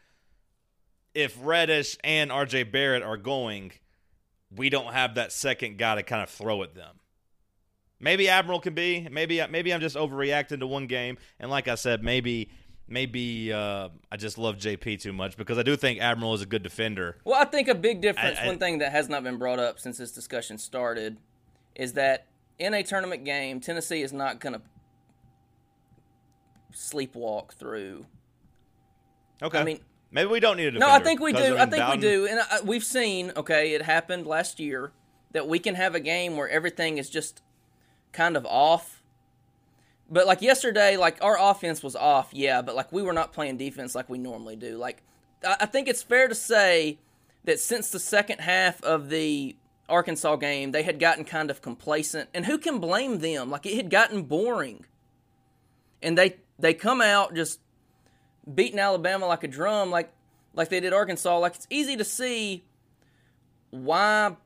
[1.14, 2.64] if Reddish and R.J.
[2.64, 3.72] Barrett are going
[4.54, 7.00] we don't have that second guy to kind of throw at them.
[8.00, 9.08] Maybe Admiral can be.
[9.10, 11.18] Maybe maybe I'm just overreacting to one game.
[11.40, 12.50] And like I said, maybe
[12.88, 16.46] maybe uh, I just love JP too much because I do think Admiral is a
[16.46, 17.16] good defender.
[17.24, 19.58] Well, I think a big difference, I- I- one thing that has not been brought
[19.58, 21.18] up since this discussion started,
[21.74, 22.26] is that
[22.58, 24.62] in a tournament game, Tennessee is not going to
[26.72, 28.06] sleepwalk through.
[29.42, 29.58] Okay.
[29.58, 30.86] I mean- maybe we don't need a defender.
[30.86, 31.56] No, I think we do.
[31.56, 33.32] I think Bowden- we do, and I, we've seen.
[33.36, 34.92] Okay, it happened last year
[35.32, 37.42] that we can have a game where everything is just
[38.12, 38.97] kind of off.
[40.10, 43.58] But like yesterday, like our offense was off, yeah, but like we were not playing
[43.58, 44.76] defense like we normally do.
[44.76, 45.02] Like
[45.46, 46.98] I, think it's fair to say
[47.44, 49.54] that since the second half of the
[49.88, 53.50] Arkansas game, they had gotten kind of complacent, and who can blame them?
[53.50, 54.84] Like it had gotten boring,
[56.02, 57.60] and they they come out just
[58.52, 60.12] beating Alabama like a drum, like
[60.54, 61.38] like they did Arkansas.
[61.38, 62.64] Like it's easy to see
[63.70, 64.36] why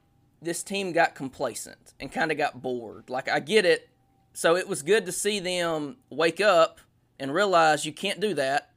[0.41, 3.09] this team got complacent and kind of got bored.
[3.09, 3.89] Like I get it.
[4.33, 6.81] So it was good to see them wake up
[7.19, 8.71] and realize you can't do that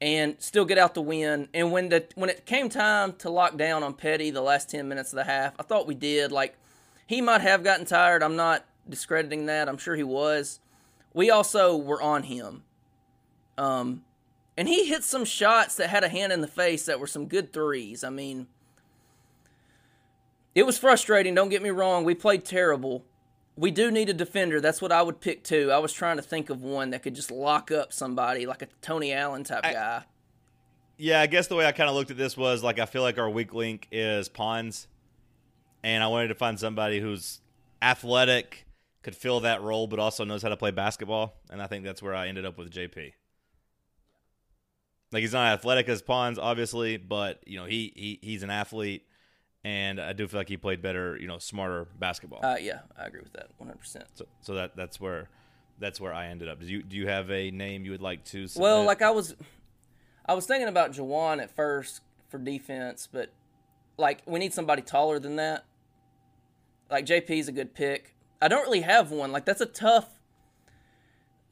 [0.00, 1.48] and still get out the win.
[1.54, 4.88] And when the when it came time to lock down on Petty the last 10
[4.88, 6.32] minutes of the half, I thought we did.
[6.32, 6.56] Like
[7.06, 8.22] he might have gotten tired.
[8.22, 9.68] I'm not discrediting that.
[9.68, 10.60] I'm sure he was.
[11.14, 12.64] We also were on him.
[13.56, 14.04] Um
[14.56, 17.26] and he hit some shots that had a hand in the face that were some
[17.26, 18.02] good threes.
[18.02, 18.48] I mean,
[20.52, 22.02] it was frustrating, don't get me wrong.
[22.02, 23.04] We played terrible.
[23.58, 24.60] We do need a defender.
[24.60, 25.72] That's what I would pick too.
[25.72, 28.68] I was trying to think of one that could just lock up somebody, like a
[28.80, 30.04] Tony Allen type guy.
[30.96, 33.02] Yeah, I guess the way I kind of looked at this was like I feel
[33.02, 34.86] like our weak link is Pons,
[35.82, 37.40] and I wanted to find somebody who's
[37.82, 38.64] athletic,
[39.02, 42.00] could fill that role, but also knows how to play basketball, and I think that's
[42.00, 43.12] where I ended up with JP.
[45.10, 49.04] Like he's not athletic as Pons, obviously, but you know he, he he's an athlete,
[49.68, 52.40] and I do feel like he played better, you know, smarter basketball.
[52.42, 54.02] Uh, yeah, I agree with that 100%.
[54.14, 55.28] so, so that that's where
[55.78, 56.60] that's where I ended up.
[56.60, 58.46] Do you do you have a name you would like to?
[58.46, 58.62] Submit?
[58.62, 59.36] Well, like I was,
[60.24, 63.30] I was thinking about Jawan at first for defense, but
[63.98, 65.66] like we need somebody taller than that.
[66.90, 68.14] Like JP's a good pick.
[68.40, 69.32] I don't really have one.
[69.32, 70.08] Like that's a tough.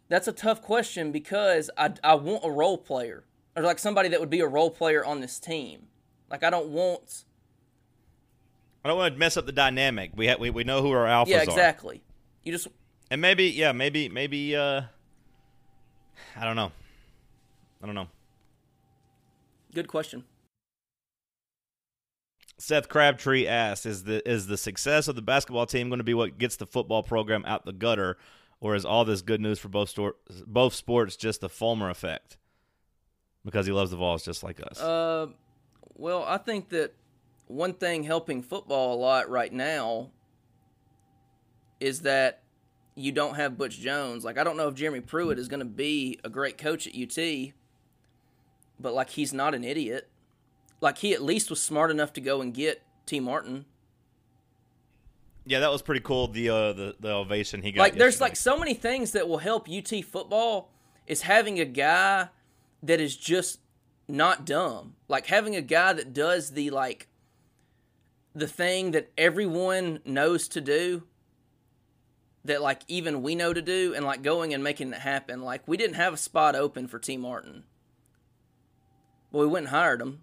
[0.08, 3.24] That's a tough question because I I want a role player
[3.54, 5.88] or like somebody that would be a role player on this team.
[6.30, 7.24] Like I don't want.
[8.86, 10.12] I don't want to mess up the dynamic.
[10.14, 11.30] We ha- we we know who our alphas are.
[11.30, 11.42] Yeah, are.
[11.42, 12.04] exactly.
[12.44, 12.68] You just
[13.10, 14.82] And maybe, yeah, maybe, maybe, uh,
[16.36, 16.70] I don't know.
[17.82, 18.06] I don't know.
[19.74, 20.22] Good question.
[22.58, 26.14] Seth Crabtree asks: Is the is the success of the basketball team going to be
[26.14, 28.16] what gets the football program out the gutter,
[28.60, 30.14] or is all this good news for both stor-
[30.46, 32.38] both sports just the Fulmer effect?
[33.44, 34.80] Because he loves the Vols just like us.
[34.80, 35.26] Uh,
[35.96, 36.94] well, I think that
[37.46, 40.10] one thing helping football a lot right now
[41.80, 42.42] is that
[42.94, 44.24] you don't have Butch Jones.
[44.24, 46.94] Like, I don't know if Jeremy Pruitt is going to be a great coach at
[46.94, 47.52] UT,
[48.80, 50.08] but like, he's not an idiot.
[50.80, 53.66] Like, he at least was smart enough to go and get Tee Martin.
[55.46, 56.26] yeah, that was pretty cool.
[56.28, 57.80] The uh, the the ovation he got.
[57.82, 60.70] like there's like so many things that will help UT football
[61.06, 62.28] is having a guy
[62.82, 63.60] that is just
[64.08, 64.94] not dumb.
[65.08, 67.08] Like having a guy that does the like
[68.36, 71.02] the thing that everyone knows to do
[72.44, 75.42] that like even we know to do and like going and making it happen.
[75.42, 77.64] Like we didn't have a spot open for Tee Martin.
[79.32, 80.20] But we went and hired him.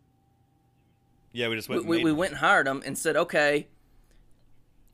[1.34, 1.86] yeah, we just We, went.
[1.86, 3.68] and we, we went and hired him and said, okay,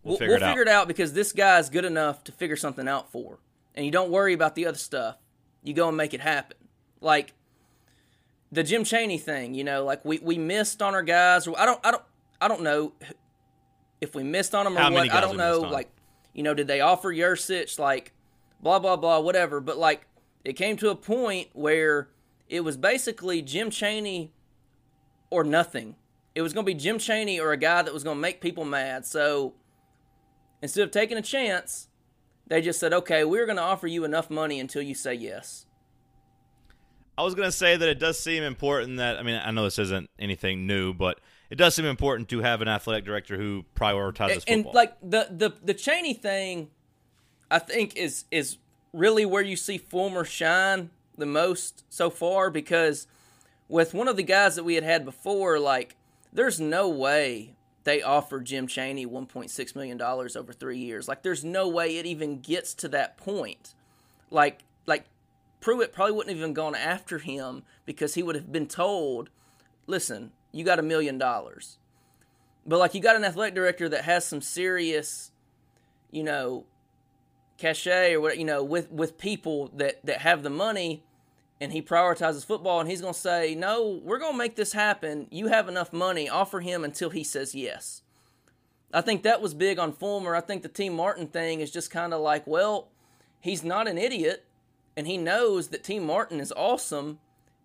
[0.02, 0.50] We'll we'll, figure it out.
[0.52, 3.40] figure it out because this guy's good enough to figure something out for.
[3.76, 5.18] And you don't worry about the other stuff.
[5.62, 6.58] You go and make it happen.
[7.02, 7.34] Like
[8.50, 11.48] the Jim Chaney thing, you know, like we, we missed on our guys.
[11.50, 12.04] I don't I don't
[12.42, 12.94] I don't know
[14.02, 15.12] if we missed on them or How what.
[15.12, 15.60] I don't know.
[15.60, 15.90] Like,
[16.34, 18.14] you know, did they offer Yurcich like
[18.62, 19.60] blah blah blah whatever?
[19.60, 20.08] But like
[20.44, 22.10] it came to a point where
[22.48, 24.32] it was basically Jim Chaney
[25.30, 25.96] or nothing.
[26.36, 28.40] It was going to be Jim Chaney or a guy that was going to make
[28.40, 29.06] people mad.
[29.06, 29.54] So
[30.62, 31.88] instead of taking a chance,
[32.48, 35.66] they just said, "Okay, we're going to offer you enough money until you say yes."
[37.20, 39.78] I was gonna say that it does seem important that I mean I know this
[39.78, 41.20] isn't anything new, but
[41.50, 44.74] it does seem important to have an athletic director who prioritizes and football.
[44.74, 46.70] like the the the Chaney thing,
[47.50, 48.58] I think is is
[48.94, 53.08] really where you see Fulmer shine the most so far because
[53.68, 55.96] with one of the guys that we had had before, like
[56.32, 61.08] there's no way they offered Jim Chaney 1.6 million dollars over three years.
[61.08, 63.74] Like there's no way it even gets to that point.
[64.30, 65.06] Like like
[65.62, 69.30] Pruitt probably wouldn't have even gone after him because he would have been told,
[69.88, 71.78] "Listen, you got a million dollars."
[72.66, 75.32] But like you got an athletic director that has some serious,
[76.12, 76.66] you know,
[77.58, 81.04] cachet or what you know with with people that that have the money,
[81.60, 85.28] and he prioritizes football, and he's gonna say, "No, we're gonna make this happen.
[85.32, 86.30] You have enough money.
[86.30, 88.04] Offer him until he says yes."
[88.94, 90.36] I think that was big on Fulmer.
[90.36, 92.90] I think the Tee Martin thing is just kind of like, well,
[93.40, 94.46] he's not an idiot,
[94.98, 97.20] and he knows that Tee Martin is awesome,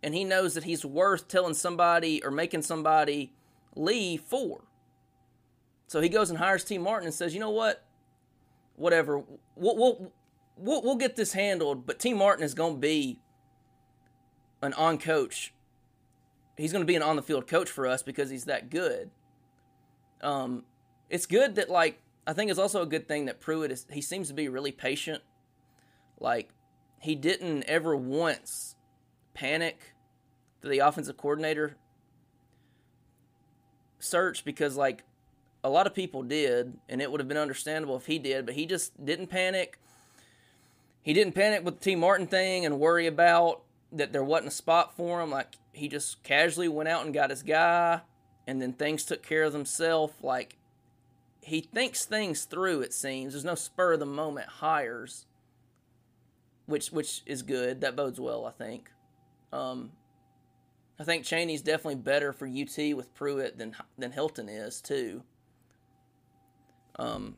[0.05, 3.33] and he knows that he's worth telling somebody or making somebody
[3.75, 4.61] leave for.
[5.87, 7.87] So he goes and hires Tee Martin and says, "You know what?
[8.77, 9.25] Whatever.
[9.57, 10.12] We'll we'll
[10.57, 11.87] we'll, we'll get this handled.
[11.87, 13.19] But Tee Martin is going to be
[14.61, 15.55] an on coach.
[16.59, 19.11] He's going to be an on the field coach for us because he's that good.
[20.21, 20.64] Um,
[21.09, 23.87] it's good that like I think it's also a good thing that Pruitt is.
[23.90, 25.23] He seems to be really patient.
[26.21, 26.51] Like
[27.01, 28.77] he didn't ever once
[29.33, 29.93] panic
[30.64, 31.77] for the offensive coordinator
[33.98, 35.05] search because like
[35.62, 38.55] a lot of people did, and it would have been understandable if he did, but
[38.55, 39.79] he just didn't panic.
[41.03, 43.61] He didn't panic with the Tee Martin thing and worry about
[43.92, 45.31] that there wasn't a spot for him.
[45.31, 48.00] Like he just casually went out and got his guy,
[48.46, 50.14] and then things took care of themselves.
[50.22, 50.57] Like
[51.42, 52.81] he thinks things through.
[52.81, 55.27] It seems there's no spur of the moment hires,
[56.64, 57.83] which which is good.
[57.83, 58.90] That bodes well, I think.
[59.53, 59.92] Um,
[60.98, 65.22] I think Chaney's definitely better for UT with Pruitt than than Helton is too.
[66.96, 67.37] Um,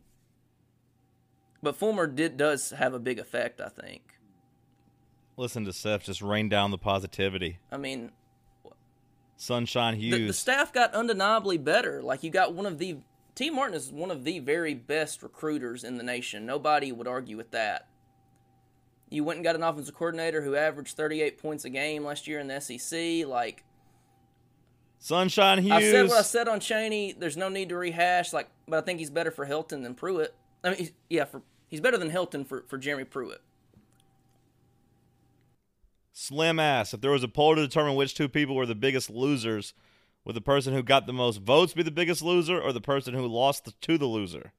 [1.62, 4.02] but Fulmer did does have a big effect, I think.
[5.36, 7.58] Listen to Seth just rain down the positivity.
[7.70, 8.10] I mean,
[9.36, 12.02] Sunshine the, the staff got undeniably better.
[12.02, 12.98] Like you got one of the
[13.34, 16.46] Tee Martin is one of the very best recruiters in the nation.
[16.46, 17.86] Nobody would argue with that.
[19.16, 22.38] You went and got an offensive coordinator who averaged 38 points a game last year
[22.38, 23.26] in the SEC.
[23.26, 23.64] Like
[24.98, 25.72] Sunshine Hughes.
[25.72, 27.14] I said what I said on Chaney.
[27.18, 28.34] There's no need to rehash.
[28.34, 30.34] Like, but I think he's better for Helton than Pruitt.
[30.62, 33.40] I mean, he's, yeah, for he's better than Helton for for Jeremy Pruitt.
[36.12, 36.92] Slim ass.
[36.92, 39.72] If there was a poll to determine which two people were the biggest losers,
[40.26, 43.14] would the person who got the most votes be the biggest loser or the person
[43.14, 44.52] who lost the, to the loser?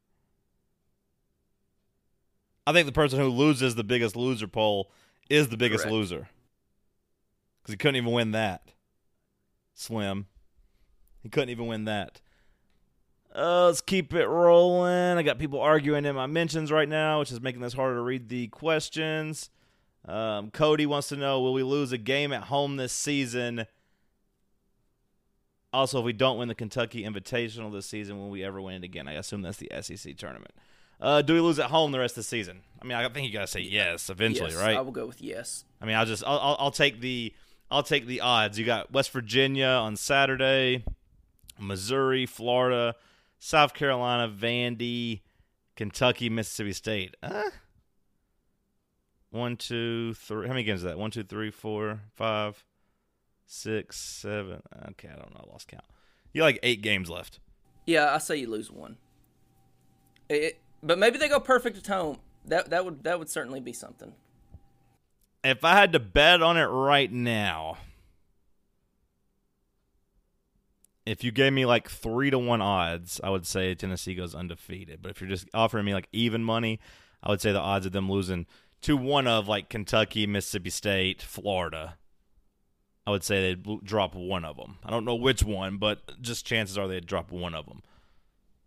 [2.67, 4.91] I think the person who loses the biggest loser poll
[5.29, 5.93] is the biggest Correct.
[5.93, 6.29] loser.
[7.61, 8.73] Because he couldn't even win that.
[9.73, 10.25] Slim.
[11.23, 12.19] He couldn't even win that.
[13.33, 15.17] Uh, let's keep it rolling.
[15.17, 18.01] I got people arguing in my mentions right now, which is making this harder to
[18.01, 19.49] read the questions.
[20.05, 23.65] Um, Cody wants to know Will we lose a game at home this season?
[25.71, 28.83] Also, if we don't win the Kentucky Invitational this season, will we ever win it
[28.83, 29.07] again?
[29.07, 30.53] I assume that's the SEC tournament.
[30.99, 32.61] Uh, do we lose at home the rest of the season?
[32.81, 34.77] I mean, I think you gotta say yes eventually, yes, right?
[34.77, 35.65] I will go with yes.
[35.81, 37.33] I mean, I'll just I'll, I'll, I'll take the
[37.69, 38.57] I'll take the odds.
[38.57, 40.83] You got West Virginia on Saturday,
[41.59, 42.95] Missouri, Florida,
[43.39, 45.21] South Carolina, Vandy,
[45.75, 47.15] Kentucky, Mississippi State.
[47.21, 47.43] Uh,
[49.29, 50.47] one, two, three.
[50.47, 50.97] How many games is that?
[50.97, 52.63] One, two, three, four, five,
[53.45, 54.61] six, seven.
[54.91, 55.45] Okay, I don't know.
[55.47, 55.83] I lost count.
[56.33, 57.39] You got like eight games left.
[57.85, 58.97] Yeah, I say you lose one.
[60.29, 62.17] It, but maybe they go perfect at home.
[62.45, 64.13] That that would that would certainly be something.
[65.43, 67.77] If I had to bet on it right now,
[71.05, 75.01] if you gave me like three to one odds, I would say Tennessee goes undefeated.
[75.01, 76.79] But if you're just offering me like even money,
[77.23, 78.45] I would say the odds of them losing
[78.81, 81.97] to one of like Kentucky, Mississippi State, Florida.
[83.05, 84.79] I would say they'd drop one of them.
[84.83, 87.81] I don't know which one, but just chances are they'd drop one of them.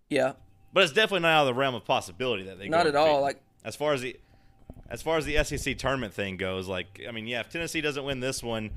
[0.09, 0.33] Yeah,
[0.73, 2.97] But it's definitely not out of the realm of possibility that they go not at
[2.97, 3.21] all.
[3.21, 4.17] Like as far as the
[4.89, 8.05] as far as the SEC tournament thing goes, like I mean, yeah, if Tennessee doesn't
[8.05, 8.71] win this one,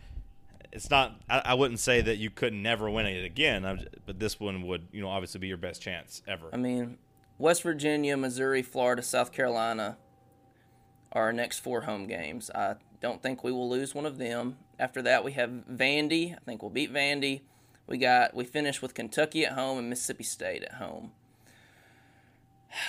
[0.72, 1.20] it's not.
[1.30, 4.64] I, I wouldn't say that you could never win it again, I'm, but this one
[4.64, 6.50] would, you know, obviously be your best chance ever.
[6.52, 6.98] I mean,
[7.38, 9.98] West Virginia, Missouri, Florida, South Carolina
[11.12, 12.50] are our next four home games.
[12.54, 14.58] I don't think we will lose one of them.
[14.80, 16.34] After that, we have Vandy.
[16.34, 17.42] I think we'll beat Vandy.
[17.86, 21.12] We got we finish with Kentucky at home and Mississippi State at home.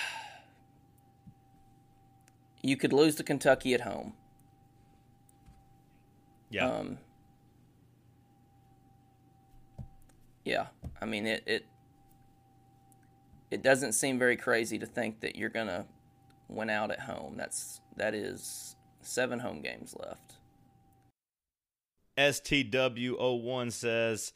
[2.61, 4.13] You could lose to Kentucky at home.
[6.49, 6.97] yeah, Um,
[10.43, 10.67] yeah,
[10.99, 11.65] I mean it, it.
[13.51, 15.85] It doesn't seem very crazy to think that you're gonna
[16.47, 17.35] win out at home.
[17.37, 20.37] That's that is seven home games left.
[22.17, 24.33] STW01 says,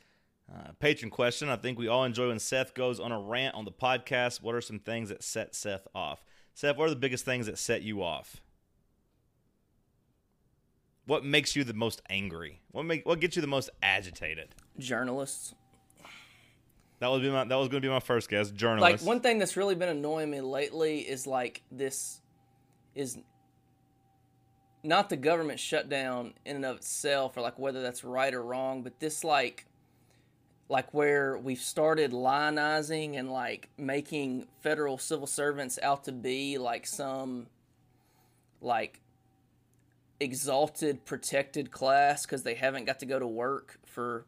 [0.54, 1.50] uh, patron question.
[1.50, 4.42] I think we all enjoy when Seth goes on a rant on the podcast.
[4.42, 6.24] What are some things that set Seth off?
[6.54, 8.42] Seth, what are the biggest things that set you off?
[11.06, 12.62] What makes you the most angry?
[12.72, 14.54] What make what gets you the most agitated?
[14.78, 15.56] Journalists,
[17.00, 18.52] That was be my that was going to be my first guess.
[18.52, 19.04] Journalists.
[19.04, 22.22] like one thing that's really been annoying me lately is like this
[22.94, 23.18] is
[24.84, 28.82] not the government shutdown in and of itself or like whether that's right or wrong
[28.82, 29.66] but this like
[30.70, 36.86] like where we've started lionizing and like making federal civil servants out to be like
[36.86, 37.48] some
[38.62, 39.02] like
[40.20, 44.26] exalted protected class because they haven't got to go to work for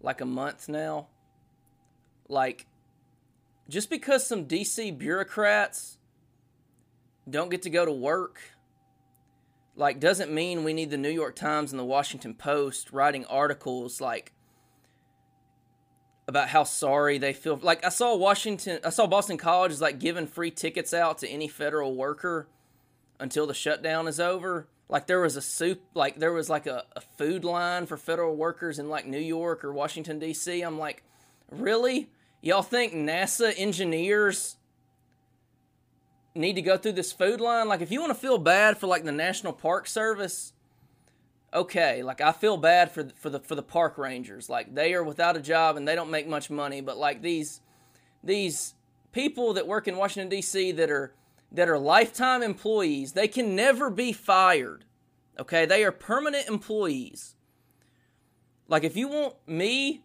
[0.00, 1.08] like a month now.
[2.28, 2.66] Like
[3.68, 5.98] just because some DC bureaucrats
[7.28, 8.40] don't get to go to work
[9.76, 14.00] like doesn't mean we need the New York Times and the Washington Post writing articles
[14.00, 14.32] like
[16.28, 17.58] about how sorry they feel.
[17.60, 21.28] Like I saw Washington I saw Boston College is like giving free tickets out to
[21.28, 22.48] any federal worker
[23.18, 24.68] until the shutdown is over.
[24.88, 28.36] Like there was a soup like there was like a, a food line for federal
[28.36, 31.02] workers in like New York or Washington DC I'm like
[31.50, 32.08] really?
[32.40, 34.56] Y'all think NASA engineers
[36.34, 37.68] need to go through this food line?
[37.68, 40.52] Like if you want to feel bad for like the National Park Service
[41.54, 45.04] okay like I feel bad for for the for the park rangers like they are
[45.04, 47.60] without a job and they don't make much money but like these
[48.24, 48.74] these
[49.12, 50.72] people that work in Washington D.C.
[50.72, 51.14] that are
[51.50, 54.84] that are lifetime employees they can never be fired
[55.38, 57.34] okay they are permanent employees
[58.68, 60.02] like if you want me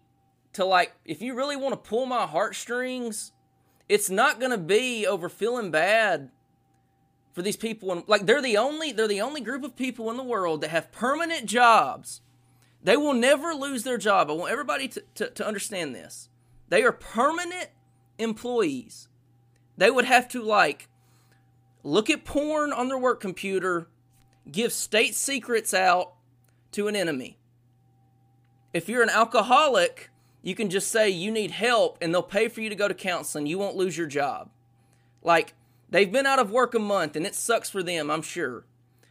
[0.53, 3.31] to like if you really want to pull my heartstrings
[3.87, 6.29] it's not going to be over feeling bad
[7.37, 10.17] for these people and like they're the only they're the only group of people in
[10.17, 12.21] the world that have permanent jobs.
[12.81, 14.31] They will never lose their job.
[14.31, 16.29] I want everybody to, to, to understand this.
[16.69, 17.67] They are permanent
[18.17, 19.07] employees.
[19.77, 20.89] They would have to like
[21.83, 23.87] look at porn on their work computer
[24.51, 26.13] give state secrets out
[26.71, 27.37] to an enemy.
[28.73, 30.09] If you're an alcoholic
[30.41, 32.95] you can just say you need help and they'll pay for you to go to
[32.95, 33.45] counseling.
[33.45, 34.49] You won't lose your job.
[35.21, 35.53] Like
[35.89, 38.65] they've been out of work a month and it sucks for them i'm sure.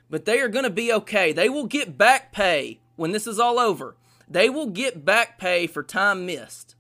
[0.09, 1.33] But they are going to be okay.
[1.33, 3.97] They will get back pay when this is all over.
[4.29, 6.77] They will get back pay for time missed.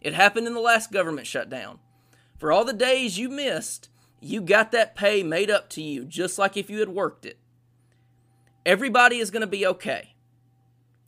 [0.00, 1.80] It happened in the last government shutdown.
[2.38, 3.88] For all the days you missed
[4.20, 7.38] you got that pay made up to you just like if you had worked it.
[8.66, 10.14] Everybody is going to be okay.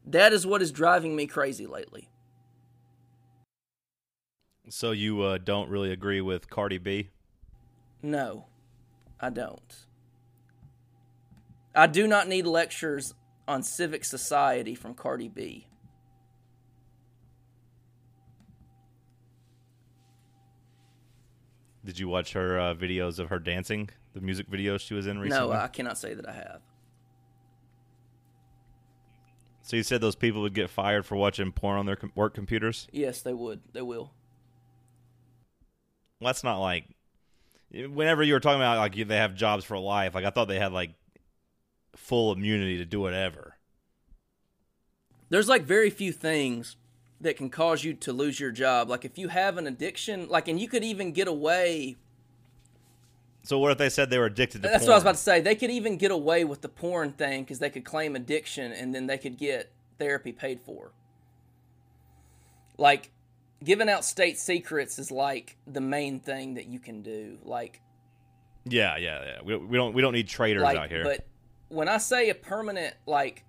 [0.06, 2.08] That is what is driving me crazy lately.
[4.68, 7.10] So you uh, don't really agree with Cardi B?
[8.02, 8.46] No,
[9.20, 9.76] I don't.
[11.74, 13.14] I do not need lectures
[13.46, 15.66] on civic society from Cardi B.
[21.84, 23.90] Did you watch her uh, videos of her dancing?
[24.12, 25.48] The music videos she was in recently.
[25.48, 26.60] No, I cannot say that I have.
[29.62, 32.34] So you said those people would get fired for watching porn on their com- work
[32.34, 32.88] computers?
[32.92, 33.60] Yes, they would.
[33.72, 34.12] They will.
[36.20, 36.86] Well, that's not like.
[37.72, 40.58] Whenever you were talking about like they have jobs for life, like I thought they
[40.58, 40.90] had like
[41.94, 43.56] full immunity to do whatever.
[45.28, 46.76] There's like very few things
[47.20, 48.88] that can cause you to lose your job.
[48.88, 51.96] Like if you have an addiction, like and you could even get away.
[53.42, 54.88] So what if they said they were addicted to That's porn?
[54.88, 55.40] what I was about to say.
[55.40, 58.94] They could even get away with the porn thing because they could claim addiction and
[58.94, 60.90] then they could get therapy paid for.
[62.76, 63.10] Like
[63.62, 67.38] giving out state secrets is like the main thing that you can do.
[67.42, 67.80] Like
[68.64, 69.38] Yeah, yeah, yeah.
[69.42, 71.04] We, we don't we don't need traitors like out here.
[71.04, 71.26] but
[71.68, 73.44] when I say a permanent like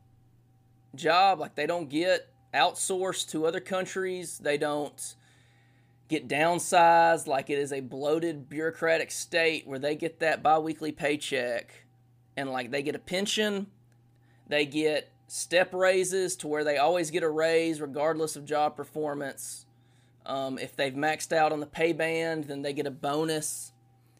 [0.96, 5.16] job, like they don't get outsourced to other countries, they don't
[6.08, 11.86] get downsized like it is a bloated bureaucratic state where they get that biweekly paycheck
[12.36, 13.68] and like they get a pension,
[14.48, 19.66] they get step raises to where they always get a raise regardless of job performance.
[20.26, 23.74] Um, if they've maxed out on the pay band, then they get a bonus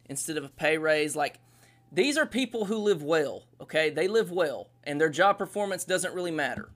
[0.06, 1.14] instead of a pay raise.
[1.14, 1.38] Like
[1.92, 3.90] these are people who live well, okay?
[3.90, 6.70] They live well, and their job performance doesn't really matter.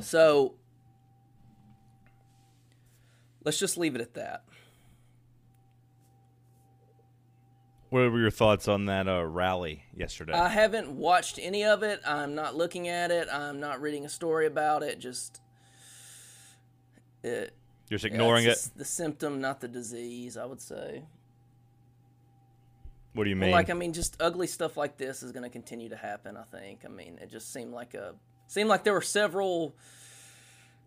[0.00, 0.54] So
[3.44, 4.44] let's just leave it at that.
[7.96, 10.34] What were your thoughts on that uh, rally yesterday?
[10.34, 12.00] I haven't watched any of it.
[12.06, 13.26] I'm not looking at it.
[13.32, 14.98] I'm not reading a story about it.
[14.98, 15.40] Just
[17.22, 17.54] it,
[17.88, 18.68] You're just ignoring yeah, it.
[18.76, 20.36] The symptom, not the disease.
[20.36, 21.04] I would say.
[23.14, 23.52] What do you Well, mean?
[23.52, 26.36] like I mean, just ugly stuff like this is going to continue to happen.
[26.36, 26.80] I think.
[26.84, 28.14] I mean, it just seemed like a
[28.46, 29.74] seemed like there were several.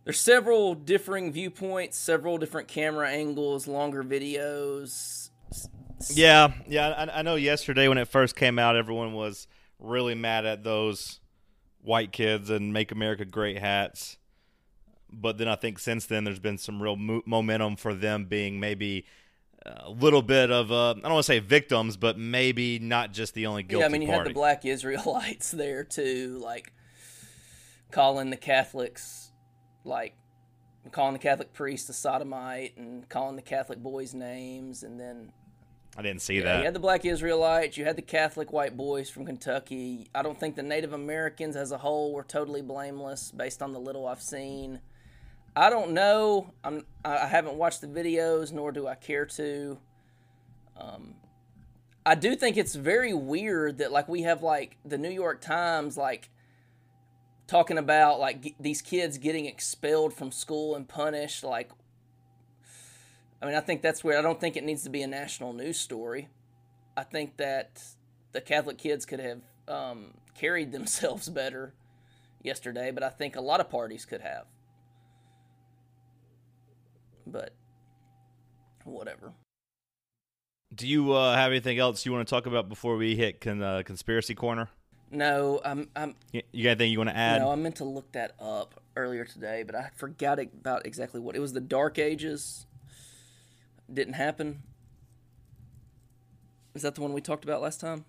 [0.03, 5.29] There's several differing viewpoints, several different camera angles, longer videos.
[6.09, 6.89] Yeah, yeah.
[6.89, 7.35] I, I know.
[7.35, 9.47] Yesterday when it first came out, everyone was
[9.79, 11.19] really mad at those
[11.81, 14.17] white kids and "Make America Great" hats.
[15.11, 18.59] But then I think since then there's been some real mo- momentum for them being
[18.59, 19.05] maybe
[19.65, 23.33] a little bit of uh, I don't want to say victims, but maybe not just
[23.33, 24.19] the only guilty yeah, I mean, you party.
[24.19, 26.73] had the black Israelites there too, like
[27.91, 29.31] calling the Catholics,
[29.83, 30.15] like
[30.91, 35.31] calling the Catholic priest a sodomite and calling the Catholic boys names, and then
[35.97, 36.59] I didn't see Yeah, that.
[36.59, 40.07] you had the black Israelites, you had the Catholic white boys from Kentucky.
[40.15, 43.79] I don't think the Native Americans as a whole were totally blameless based on the
[43.79, 44.79] little I've seen.
[45.55, 46.53] I don't know.
[46.63, 49.77] I'm I haven't watched the videos nor do I care to.
[50.79, 51.15] Um
[52.05, 55.97] I do think it's very weird that like we have like the New York Times
[55.97, 56.29] like
[57.47, 61.71] talking about like g- these kids getting expelled from school and punished like
[63.41, 65.53] I mean, I think that's where I don't think it needs to be a national
[65.53, 66.27] news story.
[66.97, 67.81] I think that
[68.33, 71.73] the Catholic kids could have um, carried themselves better
[72.43, 74.45] yesterday, but I think a lot of parties could have.
[77.25, 77.53] But
[78.83, 79.33] whatever.
[80.73, 83.61] Do you uh, have anything else you want to talk about before we hit con-
[83.61, 84.69] uh, conspiracy corner?
[85.11, 87.41] No, I'm I'm You you got anything you want to add?
[87.41, 91.35] no, I meant to look that up earlier today, but I forgot about exactly what
[91.35, 91.53] it was.
[91.53, 92.67] The Dark Ages
[93.93, 94.61] didn't happen.
[96.75, 98.05] Is that the one we talked about last time?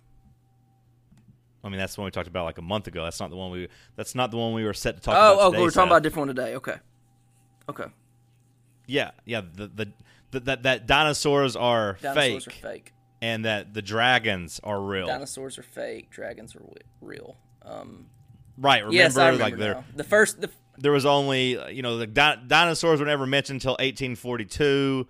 [1.62, 3.04] I mean, that's the one we talked about like a month ago.
[3.04, 3.68] That's not the one we.
[3.96, 5.42] That's not the one we were set to talk Oh, about.
[5.42, 5.86] oh, today, we're talking Seth.
[5.86, 6.54] about a different one today.
[6.56, 6.76] Okay,
[7.68, 7.84] okay.
[8.86, 9.42] Yeah, yeah.
[9.54, 9.92] The the,
[10.30, 12.92] the that that dinosaurs are Dinosaurs fake, are fake.
[13.20, 15.06] and that the dragons are real.
[15.06, 16.10] Dinosaurs are fake.
[16.10, 16.62] Dragons are
[17.02, 17.36] real.
[17.62, 18.06] Um,
[18.56, 18.78] right?
[18.78, 19.84] Remember, yes, I remember like now.
[19.96, 23.72] The first, the there was only you know the di- dinosaurs were never mentioned until
[23.72, 25.06] 1842,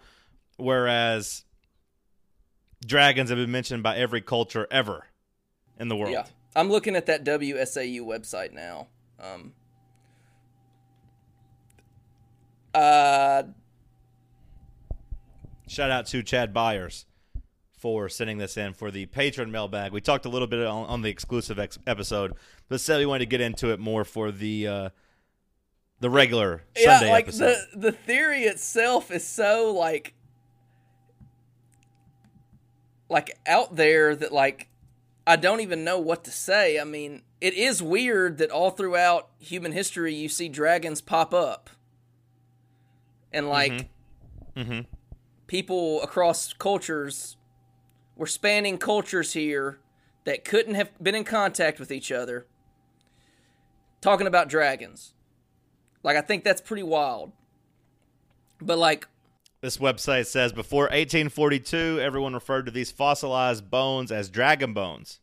[0.61, 1.45] whereas
[2.85, 5.07] dragons have been mentioned by every culture ever
[5.79, 6.13] in the world.
[6.13, 6.25] yeah.
[6.55, 8.89] I'm looking at that WSAU website now.
[9.21, 9.53] Um,
[12.75, 13.45] uh,
[15.69, 17.07] Shout out to Chad Byers
[17.79, 19.93] for sending this in for the patron mailbag.
[19.93, 22.35] We talked a little bit on, on the exclusive ex- episode,
[22.69, 24.89] but said we wanted to get into it more for the uh,
[26.01, 27.57] the regular yeah, Sunday like episode.
[27.73, 30.15] the the theory itself is so like
[33.11, 34.69] like out there that like
[35.27, 36.81] I don't even know what to say.
[36.81, 41.69] I mean, it is weird that all throughout human history you see dragons pop up.
[43.33, 43.89] And like
[44.57, 44.87] Mhm.
[45.47, 47.37] people across cultures
[48.17, 49.79] we're spanning cultures here
[50.25, 52.47] that couldn't have been in contact with each other
[54.03, 55.15] talking about dragons.
[56.03, 57.33] Like I think that's pretty wild.
[58.61, 59.09] But like
[59.61, 65.21] This website says before 1842, everyone referred to these fossilized bones as dragon bones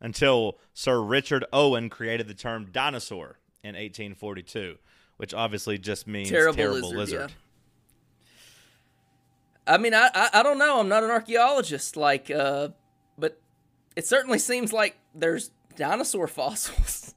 [0.00, 4.78] until Sir Richard Owen created the term dinosaur in 1842,
[5.18, 6.96] which obviously just means terrible, terrible, lizard.
[6.96, 7.30] lizard.
[7.30, 7.36] yeah.
[9.74, 10.80] I mean, I, I I don't know.
[10.80, 12.70] I'm not an archaeologist, like, uh,
[13.16, 13.40] but
[13.94, 17.14] it certainly seems like there's dinosaur fossils.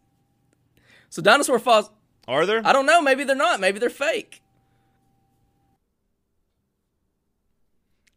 [1.09, 1.95] so dinosaur fossils.
[2.27, 2.61] Are there?
[2.63, 3.01] I don't know.
[3.01, 3.59] Maybe they're not.
[3.59, 4.43] Maybe they're fake.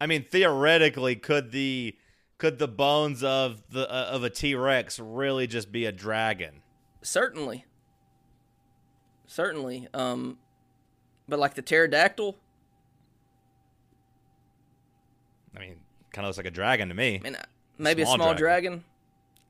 [0.01, 1.97] I mean, theoretically, could the
[2.39, 6.63] could the bones of the uh, of a T Rex really just be a dragon?
[7.03, 7.65] Certainly.
[9.27, 9.89] Certainly.
[9.93, 10.39] Um,
[11.29, 12.37] but like the pterodactyl,
[15.57, 15.77] I mean,
[16.13, 17.19] kind of looks like a dragon to me.
[17.21, 17.43] I mean, uh,
[17.77, 18.73] maybe Small a small dragon.
[18.73, 18.85] dragon.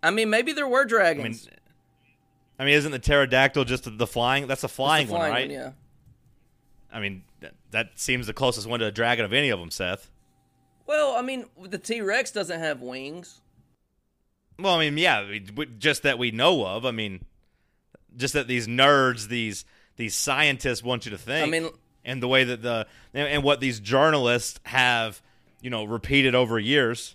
[0.03, 1.49] I mean, maybe there were I mean, dragons.
[2.59, 4.47] I mean, isn't the pterodactyl just the flying?
[4.47, 5.51] That's a the flying, one, flying right?
[5.51, 5.71] yeah.
[6.93, 9.71] I mean, that, that seems the closest one to a dragon of any of them,
[9.71, 10.11] Seth.
[10.89, 13.41] Well, I mean, the T Rex doesn't have wings.
[14.59, 15.24] Well, I mean, yeah,
[15.78, 16.84] just that we know of.
[16.86, 17.24] I mean,
[18.16, 19.64] just that these nerds, these
[19.97, 21.47] these scientists want you to think.
[21.47, 21.70] I mean-
[22.05, 25.20] and the way that the and, what these journalists have,
[25.61, 27.14] you know, repeated over years.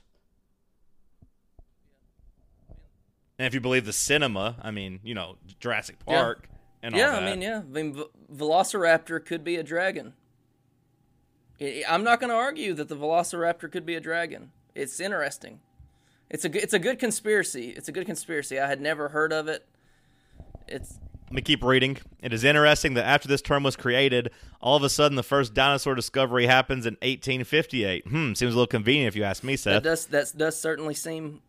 [3.40, 6.22] And if you believe the cinema, I mean, you know, Jurassic Yeah.
[6.22, 6.48] Park
[6.84, 7.12] and all that.
[7.12, 7.18] yeah.
[7.18, 7.58] I mean, yeah.
[7.58, 10.14] I mean, v- Velociraptor could be a dragon.
[11.62, 14.52] I- I'm not going to argue that the Velociraptor could be a dragon.
[14.76, 15.60] It's interesting.
[16.30, 17.70] It's a good, it's a good conspiracy.
[17.70, 18.60] It's a good conspiracy.
[18.60, 19.66] I had never heard of it.
[20.68, 21.98] It's Let me keep reading.
[22.22, 25.54] It is interesting that after this term was created, all of a sudden the first
[25.54, 28.08] dinosaur discovery happens in 1858.
[28.08, 29.84] Hmm, seems a little convenient if you ask me, Seth.
[29.84, 31.42] that does that does certainly seem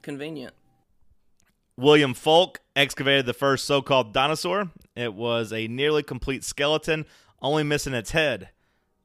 [0.00, 0.54] convenient.
[1.76, 4.70] William Foulke excavated the first so called dinosaur.
[4.94, 7.04] It was a nearly complete skeleton,
[7.42, 8.48] only missing its head.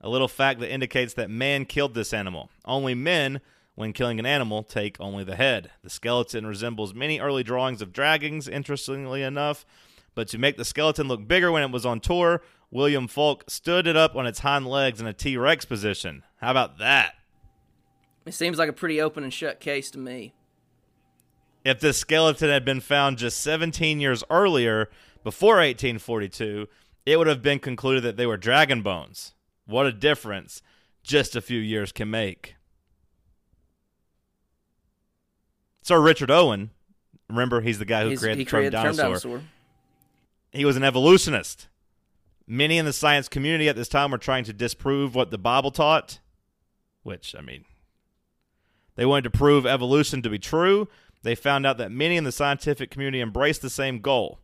[0.01, 2.49] A little fact that indicates that man killed this animal.
[2.65, 3.41] Only men,
[3.75, 5.71] when killing an animal, take only the head.
[5.83, 9.65] The skeleton resembles many early drawings of dragons, interestingly enough.
[10.15, 12.41] But to make the skeleton look bigger when it was on tour,
[12.71, 16.23] William Foulke stood it up on its hind legs in a T Rex position.
[16.37, 17.15] How about that?
[18.25, 20.33] It seems like a pretty open and shut case to me.
[21.65, 24.89] If this skeleton had been found just 17 years earlier,
[25.23, 26.67] before 1842,
[27.05, 29.33] it would have been concluded that they were dragon bones.
[29.69, 30.63] What a difference
[31.03, 32.55] just a few years can make.
[35.83, 36.71] Sir Richard Owen,
[37.29, 39.05] remember he's the guy who He's- created he the term created the term dinosaur.
[39.37, 39.43] dinosaur.
[40.51, 41.67] He was an evolutionist.
[42.47, 45.69] Many in the science community at this time were trying to disprove what the Bible
[45.69, 46.19] taught,
[47.03, 47.65] which, I mean,
[48.95, 50.87] they wanted to prove evolution to be true.
[51.21, 54.39] They found out that many in the scientific community embraced the same goal.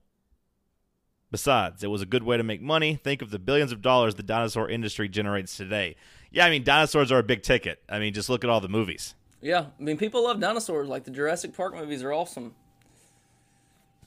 [1.36, 2.96] Besides, it was a good way to make money.
[2.96, 5.98] Think of the billions of dollars the dinosaur industry generates today.
[6.32, 7.84] Yeah, I mean, dinosaurs are a big ticket.
[7.90, 9.16] I mean, just look at all the movies.
[9.42, 10.88] Yeah, I mean, people love dinosaurs.
[10.88, 12.56] Like the Jurassic Park movies are awesome.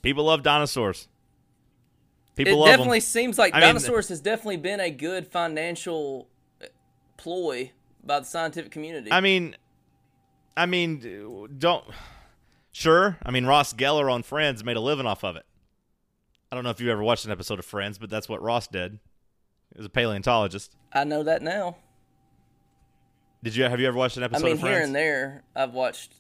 [0.01, 1.07] People love dinosaurs.
[2.39, 2.76] It People love 'em.
[2.79, 6.29] definitely seems like I mean- dinosaurs has definitely been a good financial
[6.62, 6.66] uh,
[7.18, 7.72] ploy
[8.03, 9.12] by the scientific community.
[9.12, 9.55] I mean,
[10.57, 11.85] I mean, don't.
[12.72, 15.45] Sure, I mean Ross Geller on Friends made a living off of it.
[16.51, 18.66] I don't know if you ever watched an episode of Friends, but that's what Ross
[18.66, 18.92] did.
[19.72, 20.74] He was a paleontologist.
[20.92, 21.76] I know that now.
[23.42, 24.74] Did you have you ever watched an episode mean, of Friends?
[24.74, 26.14] I mean, here and there, I've watched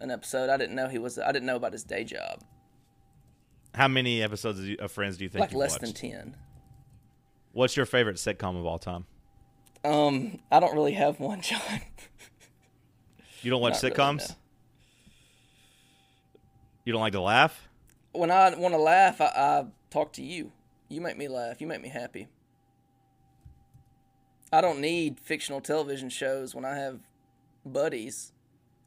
[0.00, 0.48] an episode.
[0.50, 1.18] I didn't know he was.
[1.18, 2.42] I didn't know about his day job.
[3.74, 5.82] How many episodes of Friends do you think Like you've less watched?
[5.82, 6.36] than ten.
[7.52, 9.04] What's your favorite sitcom of all time?
[9.84, 11.60] Um, I don't really have one, John.
[13.42, 14.28] You don't watch Not really, sitcoms?
[14.30, 14.34] no.
[16.84, 17.65] You don't like to laugh?
[18.18, 20.52] When I want to laugh, I, I talk to you.
[20.88, 21.60] You make me laugh.
[21.60, 22.28] You make me happy.
[24.52, 27.00] I don't need fictional television shows when I have
[27.64, 28.32] buddies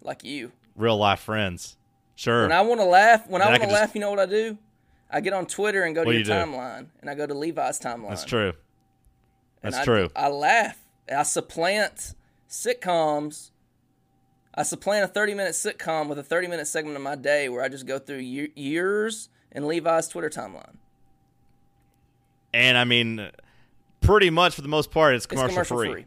[0.02, 0.52] like you.
[0.76, 1.76] Real life friends.
[2.16, 2.44] Sure.
[2.44, 4.10] When I want to laugh, when I I want to could just- laugh, you know
[4.10, 4.58] what I do?
[5.12, 6.52] I get on Twitter and go to What do your you do?
[6.52, 8.10] timeline, and I go to Levi's timeline.
[8.10, 8.54] That's true.
[9.64, 10.10] And That's I, true.
[10.16, 10.78] I laugh.
[11.14, 12.14] I supplant
[12.48, 13.50] sitcoms.
[14.54, 17.64] I supplant a 30 minute sitcom with a 30 minute segment of my day where
[17.64, 20.76] I just go through ye- years in Levi's Twitter timeline.
[22.54, 23.30] And I mean,
[24.02, 25.92] pretty much for the most part, it's It's commercial, commercial free.
[25.92, 26.06] free.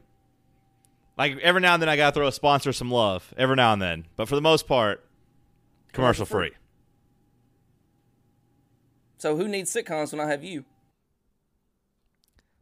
[1.17, 3.33] Like every now and then, I gotta throw a sponsor some love.
[3.37, 5.05] Every now and then, but for the most part,
[5.93, 6.49] commercial, Commercial free.
[6.51, 6.57] free.
[9.19, 10.65] So who needs sitcoms when I have you?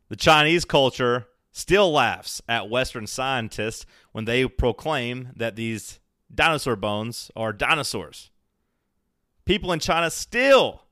[0.08, 6.00] The Chinese culture still laughs at Western scientists when they proclaim that these
[6.32, 8.30] dinosaur bones are dinosaurs.
[9.44, 10.82] People in China still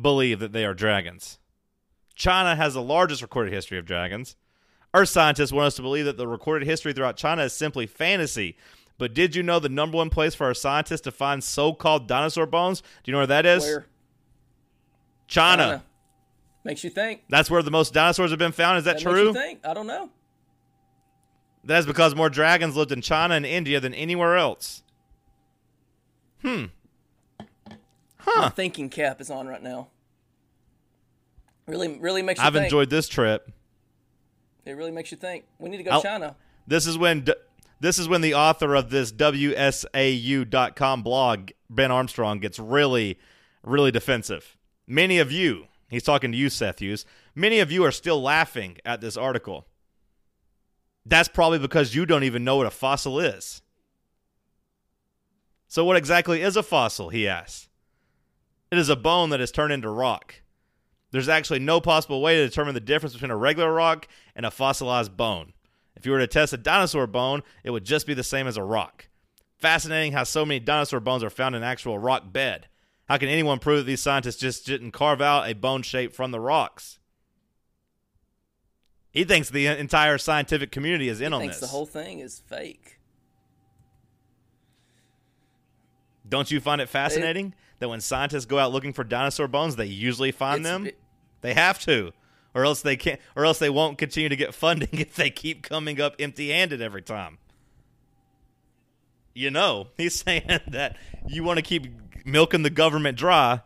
[0.00, 1.38] believe that they are dragons.
[2.14, 4.36] China has the largest recorded history of dragons.
[4.94, 8.56] Earth scientists want us to believe that the recorded history throughout China is simply fantasy.
[8.98, 12.06] But did you know the number one place for our scientists to find so called
[12.06, 12.80] dinosaur bones?
[12.80, 13.64] Do you know where that is?
[13.64, 13.86] Where?
[15.26, 15.62] China.
[15.62, 15.84] China.
[16.64, 17.22] Makes you think.
[17.28, 18.78] That's where the most dinosaurs have been found.
[18.78, 19.26] Is that, That makes true?
[19.28, 19.60] you think.
[19.66, 20.10] I don't know.
[21.64, 24.82] That is because more dragons lived in China and India than anywhere else.
[26.42, 26.66] Hmm.
[28.36, 29.88] My thinking cap is on right now.
[31.66, 32.64] Really, really makes you I've think.
[32.64, 33.50] enjoyed this trip.
[34.64, 35.44] It really makes you think.
[35.58, 36.36] We need to go I'll- to China.
[36.66, 37.34] This is when d-
[37.80, 43.18] this is when the author of this WSAU.com blog, Ben Armstrong, gets really,
[43.64, 44.56] really defensive.
[44.86, 47.04] Many of you, he's talking to you, Seth Hughes.
[47.34, 49.66] Many of you are still laughing at this article.
[51.04, 53.62] That's probably because you don't even know what a fossil is.
[55.68, 57.08] So, what exactly is a fossil?
[57.08, 57.68] He asks.
[58.70, 60.42] It is a bone that has turned into rock.
[61.10, 64.50] There's actually no possible way to determine the difference between a regular rock and a
[64.50, 65.52] fossilized bone.
[65.94, 68.56] If you were to test a dinosaur bone, it would just be the same as
[68.56, 69.08] a rock.
[69.58, 72.66] Fascinating how so many dinosaur bones are found in actual rock bed.
[73.12, 76.30] How can anyone prove that these scientists just didn't carve out a bone shape from
[76.30, 76.98] the rocks?
[79.10, 81.44] He thinks the entire scientific community is in on it.
[81.44, 81.68] He Thinks this.
[81.68, 82.98] the whole thing is fake.
[86.26, 89.84] Don't you find it fascinating that when scientists go out looking for dinosaur bones, they
[89.84, 90.86] usually find them?
[90.86, 90.98] it-
[91.42, 92.12] They have to,
[92.54, 95.62] or else they can't, or else they won't continue to get funding if they keep
[95.62, 97.36] coming up empty-handed every time.
[99.34, 100.96] You know, he's saying that
[101.28, 101.86] you want to keep
[102.24, 103.60] milking the government dry,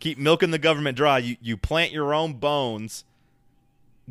[0.00, 1.18] keep milking the government dry.
[1.18, 3.04] You you plant your own bones,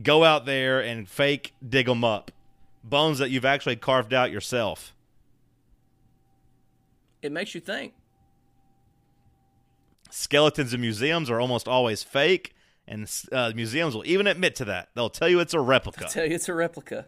[0.01, 2.31] go out there and fake dig them up,
[2.83, 4.93] bones that you've actually carved out yourself.
[7.21, 7.93] It makes you think.
[10.09, 12.53] skeletons in museums are almost always fake,
[12.87, 14.89] and uh, museums will even admit to that.
[14.95, 16.05] They'll tell you it's a replica.
[16.05, 17.07] I tell you, it's a replica.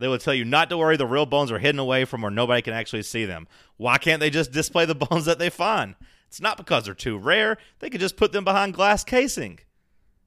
[0.00, 2.30] They will tell you not to worry, the real bones are hidden away from where
[2.30, 3.46] nobody can actually see them.
[3.76, 5.94] Why can't they just display the bones that they find?
[6.26, 7.58] It's not because they're too rare.
[7.80, 9.58] They could just put them behind glass casing.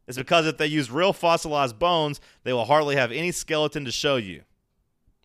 [0.07, 3.91] It's because if they use real fossilized bones, they will hardly have any skeleton to
[3.91, 4.43] show you.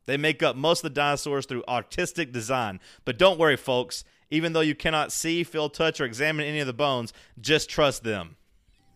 [0.06, 2.80] They make up most of the dinosaurs through artistic design.
[3.04, 4.02] But don't worry, folks.
[4.30, 8.02] Even though you cannot see, feel, touch, or examine any of the bones, just trust
[8.02, 8.36] them.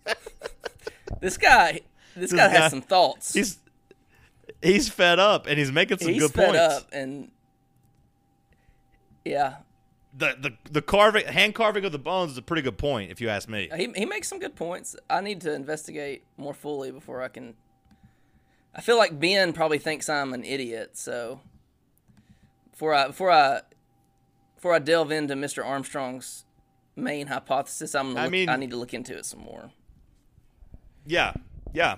[1.21, 1.81] This guy,
[2.17, 3.33] this, This guy, guy- has some thoughts.
[3.35, 3.59] He's
[4.63, 6.61] he's fed up and he's making some He's good fed points.
[6.77, 7.31] up, and
[9.25, 9.55] yeah,
[10.17, 13.21] The the the carving hand carving of the bones is a pretty good point, if
[13.21, 13.69] you ask me.
[13.77, 14.97] he he makes some good points.
[15.09, 17.55] I need to investigate more fully before I can.
[18.75, 21.41] I feel like Ben probably thinks I'm an idiot, so
[22.73, 23.61] before I before I
[24.57, 25.65] before I delve into Mr.
[25.65, 26.45] Armstrong's
[26.97, 29.71] main hypothesis, I'm gonna I look, mean- I need to look into it some more.
[31.07, 31.33] Yeah,
[31.73, 31.97] yeah.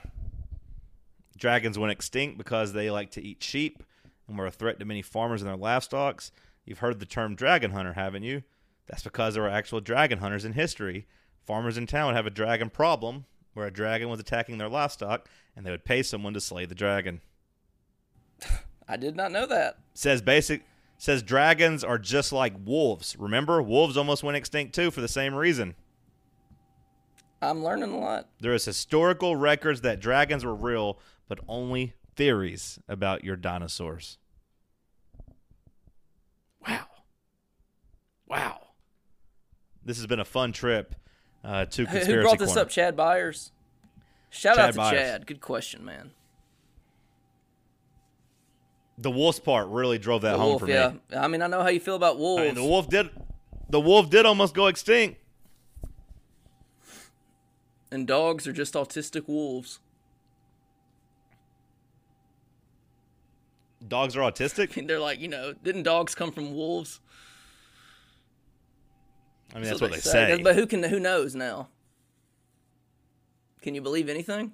[1.45, 3.82] Dragons went extinct because they like to eat sheep
[4.26, 6.24] and were a threat to many farmers and their livestock.
[6.64, 8.45] You've heard the term dragon hunter, haven't you?
[8.86, 11.07] That's because there were actual dragon hunters in history.
[11.45, 15.28] Farmers in town would have a dragon problem where a dragon was attacking their livestock
[15.55, 17.20] and they would pay someone to slay the dragon.
[18.88, 19.76] I did not know that.
[19.92, 20.64] Says basic
[20.97, 23.16] says dragons are just like wolves.
[23.18, 25.74] Remember, wolves almost went extinct too for the same reason.
[27.42, 28.28] I'm learning a lot.
[28.40, 30.99] There is historical records that dragons were real,
[31.29, 34.18] but only theories about your dinosaurs.
[36.66, 36.87] Wow.
[38.27, 38.61] Wow.
[39.85, 40.95] This has been a fun trip
[41.45, 42.62] uh, to conspiracy Who brought this Corner.
[42.62, 42.68] up?
[42.70, 43.53] Chad Byers.
[44.31, 44.99] Shout Chad out to Byers.
[44.99, 45.27] Chad.
[45.27, 46.12] Good question, man.
[48.97, 50.93] The wolves part really drove that The home wolf, for yeah.
[51.11, 51.16] me.
[51.16, 52.43] I mean, I know how you feel about wolves.
[52.43, 53.11] I mean, the wolf did.
[53.68, 55.20] The wolf did almost go extinct.
[57.91, 59.81] and dogs are just autistic wolves.
[63.87, 64.80] Dogs are autistic.
[64.80, 67.01] I they're like, you know, didn't dogs come from wolves?
[69.55, 70.41] I mean, that's what they say.
[70.43, 70.82] But who can?
[70.82, 71.68] Who knows now?
[73.62, 74.53] Can you believe anything?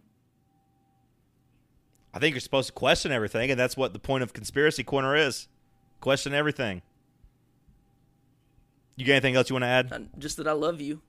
[2.12, 5.16] I think you're supposed to question everything, and that's what the point of conspiracy corner
[5.16, 5.48] is.
[6.00, 6.82] Question everything.
[8.96, 9.92] You got anything else you want to add?
[9.92, 11.00] Uh, Just that I love you.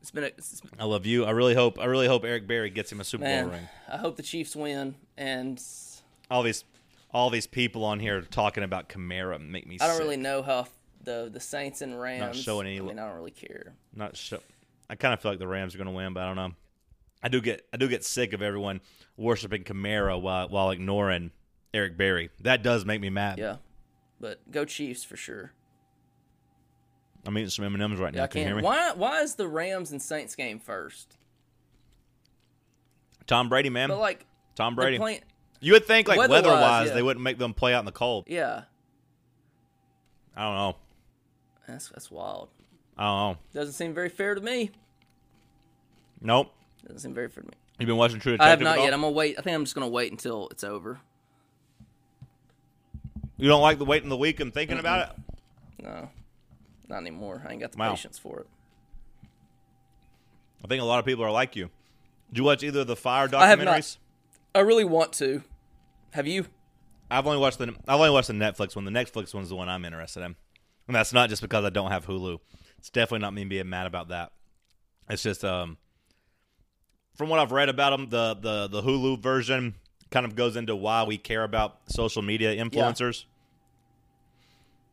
[0.00, 1.24] It's been a it's, I love you.
[1.24, 1.78] I really hope.
[1.78, 3.68] I really hope Eric Berry gets him a Super Bowl ring.
[3.90, 5.62] I hope the Chiefs win, and
[6.30, 6.64] All these,
[7.14, 9.78] all these people on here talking about Kamara make me.
[9.80, 10.02] I don't sick.
[10.02, 10.66] really know how
[11.04, 12.20] the the Saints and Rams.
[12.20, 13.72] Not showing any- I mean, I don't really care.
[13.94, 14.40] Not sure.
[14.90, 16.52] I kind of feel like the Rams are going to win, but I don't know.
[17.22, 18.80] I do get I do get sick of everyone
[19.16, 21.30] worshiping Kamara while while ignoring
[21.72, 22.28] Eric Berry.
[22.40, 23.38] That does make me mad.
[23.38, 23.56] Yeah,
[24.20, 25.52] but go Chiefs for sure.
[27.26, 28.24] I'm eating some M and M's right Yeah, now.
[28.24, 28.62] I Can you hear me?
[28.62, 28.92] Why?
[28.92, 31.16] Why is the Rams and Saints game first?
[33.26, 33.88] Tom Brady, man.
[33.88, 34.98] But like Tom Brady.
[34.98, 35.20] playing.
[35.60, 36.94] You would think like Weather-wise, weather-wise, yeah.
[36.94, 38.24] they wouldn't make them play out in the cold.
[38.28, 38.62] Yeah,
[40.36, 40.76] I don't know.
[41.66, 42.48] that's that's wild.
[42.98, 43.38] I don't know.
[43.54, 44.70] Doesn't seem very fair to me.
[46.20, 46.52] Nope.
[46.82, 47.54] Doesn't seem very fair to me.
[47.78, 48.46] You've been watching True Detective?
[48.46, 48.92] I have not yet.
[48.94, 49.38] I'm gonna wait.
[49.38, 51.00] I think I'm just gonna wait until it's over.
[53.36, 55.16] You don't like the waiting the week and thinking about it?
[55.82, 56.08] No,
[56.88, 57.42] not anymore.
[57.46, 57.90] I ain't got the Wow.
[57.90, 58.46] patience for it.
[60.64, 61.70] I think a lot of people are like you.
[62.30, 63.78] Did you watch either of the Fyre I have not.
[63.80, 63.96] documentaries?
[64.54, 65.42] I really want to.
[66.12, 66.46] Have you?
[67.10, 68.84] I've only watched the I've only watched the Netflix one.
[68.84, 70.36] The Netflix one's the one I'm interested in,
[70.86, 72.38] and that's not just because I don't have Hulu.
[72.78, 74.32] It's definitely not me being mad about that.
[75.08, 75.76] It's just um,
[77.14, 79.74] from what I've read about them, the the the Hulu version
[80.10, 83.24] kind of goes into why we care about social media influencers.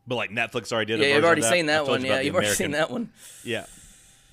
[0.06, 1.00] But like Netflix already did.
[1.00, 2.02] a Yeah, you've already of seen that one.
[2.02, 3.12] you Yeah, you've already seen that one.
[3.44, 3.66] Yeah.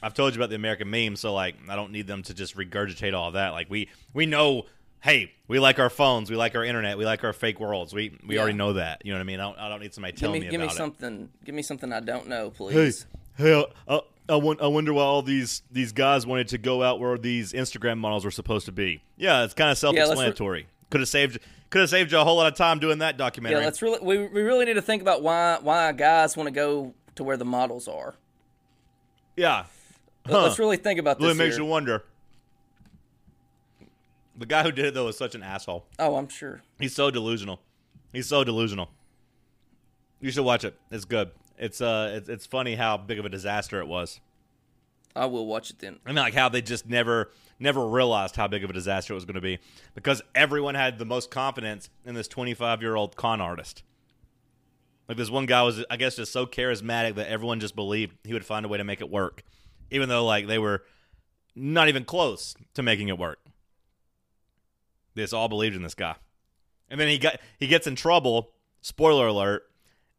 [0.02, 2.56] I've told you about the American meme, so like I don't need them to just
[2.56, 3.50] regurgitate all that.
[3.50, 4.66] Like we we know,
[5.02, 7.94] hey, we like our phones, we like our internet, we like our fake worlds.
[7.94, 8.42] We we Yeah.
[8.42, 9.02] already know that.
[9.06, 9.40] You know what I mean?
[9.40, 10.78] I don't, I don't need somebody Give telling me, me, give me about it.
[10.78, 11.30] something.
[11.46, 13.06] Give me something I don't know, please.
[13.38, 16.84] hey, uh, uh, I, I, I wonder why all these these guys wanted to go
[16.84, 19.02] out where these Instagram models were supposed to be.
[19.18, 20.68] Yeah, it's kind of let's re- self-explanatory.
[20.92, 21.40] could have saved
[21.72, 23.60] could have saved you a whole lot of time doing that documentary.
[23.60, 24.00] Yeah, let's really.
[24.02, 27.38] We, we really need to think about why why guys want to go to where
[27.38, 28.16] the models are.
[29.36, 29.58] yeah.
[29.58, 29.66] Let-
[30.36, 30.44] Huh.
[30.44, 31.26] Let's really think about this.
[31.26, 31.64] Really makes here.
[31.64, 32.04] you wonder.
[34.40, 35.86] The guy who did it though was such an asshole.
[36.00, 36.62] Oh, I'm sure.
[36.80, 37.60] He's so delusional.
[38.14, 38.90] He's so delusional.
[40.22, 40.80] You should watch it.
[40.90, 41.32] It's good.
[41.58, 44.22] It's uh, it's, it's funny how big of a disaster it was.
[45.14, 46.00] I will watch it then.
[46.06, 49.16] I mean, like how they just never, never realized how big of a disaster it
[49.16, 49.60] was going to be
[49.94, 53.84] because everyone had the most confidence in this 25 year old con artist.
[55.10, 58.34] Like this one guy was, I guess, just so charismatic that everyone just believed he
[58.34, 59.44] would find a way to make it work,
[59.92, 60.84] even though like they were
[61.56, 63.40] not even close to making it work.
[65.20, 66.16] They just all believed in this guy,
[66.90, 68.52] and then he got he gets in trouble.
[68.82, 69.64] Spoiler alert.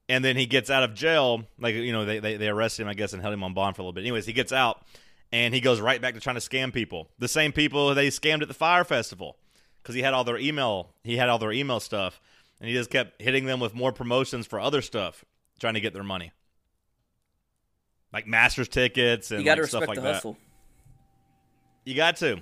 [0.09, 1.45] And then he gets out of jail.
[1.57, 3.77] Like, you know, they, they, they arrested him, I guess, and held him on bond
[3.77, 4.01] for a little bit.
[4.01, 4.83] Anyways, he gets out
[5.31, 7.09] and he goes right back to trying to scam people.
[7.21, 9.37] The same people they scammed at the Fyre festival
[9.81, 10.95] because he had all their email.
[11.05, 12.21] He had all their email stuff,
[12.61, 15.25] and he just kept hitting them with more promotions for other stuff,
[15.61, 16.33] trying to get their money,
[18.13, 20.15] like Masters tickets and You got to like, stuff like the that.
[20.15, 20.37] hustle.
[21.85, 22.41] You got to,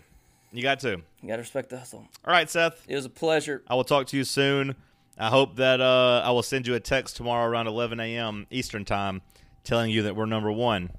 [0.53, 0.91] you got to.
[1.23, 2.07] You got to respect the hustle.
[2.25, 2.85] All right, Seth.
[2.89, 3.63] It was a pleasure.
[3.69, 4.75] I will talk to you soon.
[5.19, 8.47] I hope that uh, I will send you a text tomorrow around 11 a.m.
[8.51, 9.21] Eastern time,
[9.65, 10.91] telling you that we're number one.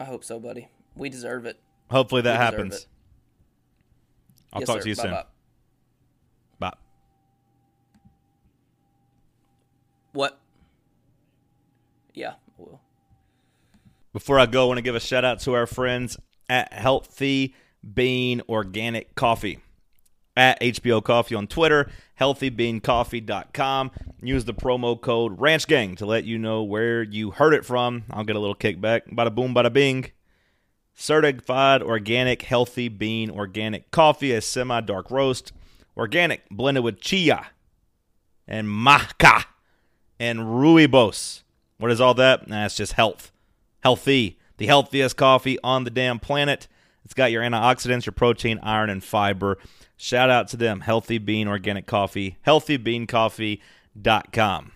[0.00, 0.68] I hope so, buddy.
[0.96, 1.60] We deserve it.
[1.90, 2.74] Hopefully that happens.
[2.74, 2.86] it.
[4.52, 4.82] I'll Yes, talk sir.
[4.82, 5.10] to you soon.
[5.12, 6.70] Bye-bye.
[6.70, 6.76] Bye.
[10.12, 10.38] What?
[12.14, 12.80] Yeah, I will.
[14.12, 16.18] Before I go, I want to give a shout out to our friends
[16.50, 17.54] at Healthy
[17.94, 19.58] Bean Organic Coffee.
[20.34, 23.90] At HBO Coffee on Twitter, healthybeancoffee.com.
[24.22, 28.04] Use the promo code RanchGang to let you know where you heard it from.
[28.10, 29.12] I'll get a little kickback.
[29.12, 30.10] Bada boom, bada bing.
[30.94, 35.52] Certified organic, healthy bean organic coffee, a semi dark roast,
[35.96, 37.48] organic, blended with chia
[38.46, 39.44] and maca
[40.18, 41.42] and rooibos.
[41.78, 42.46] What is all that?
[42.48, 43.32] Nah, it's just health.
[43.80, 44.38] Healthy.
[44.58, 46.68] The healthiest coffee on the damn planet.
[47.04, 49.58] It's got your antioxidants, your protein, iron, and fiber.
[49.96, 50.80] Shout out to them.
[50.80, 52.38] Healthy Bean Organic Coffee.
[52.46, 54.72] HealthyBeanCoffee.com.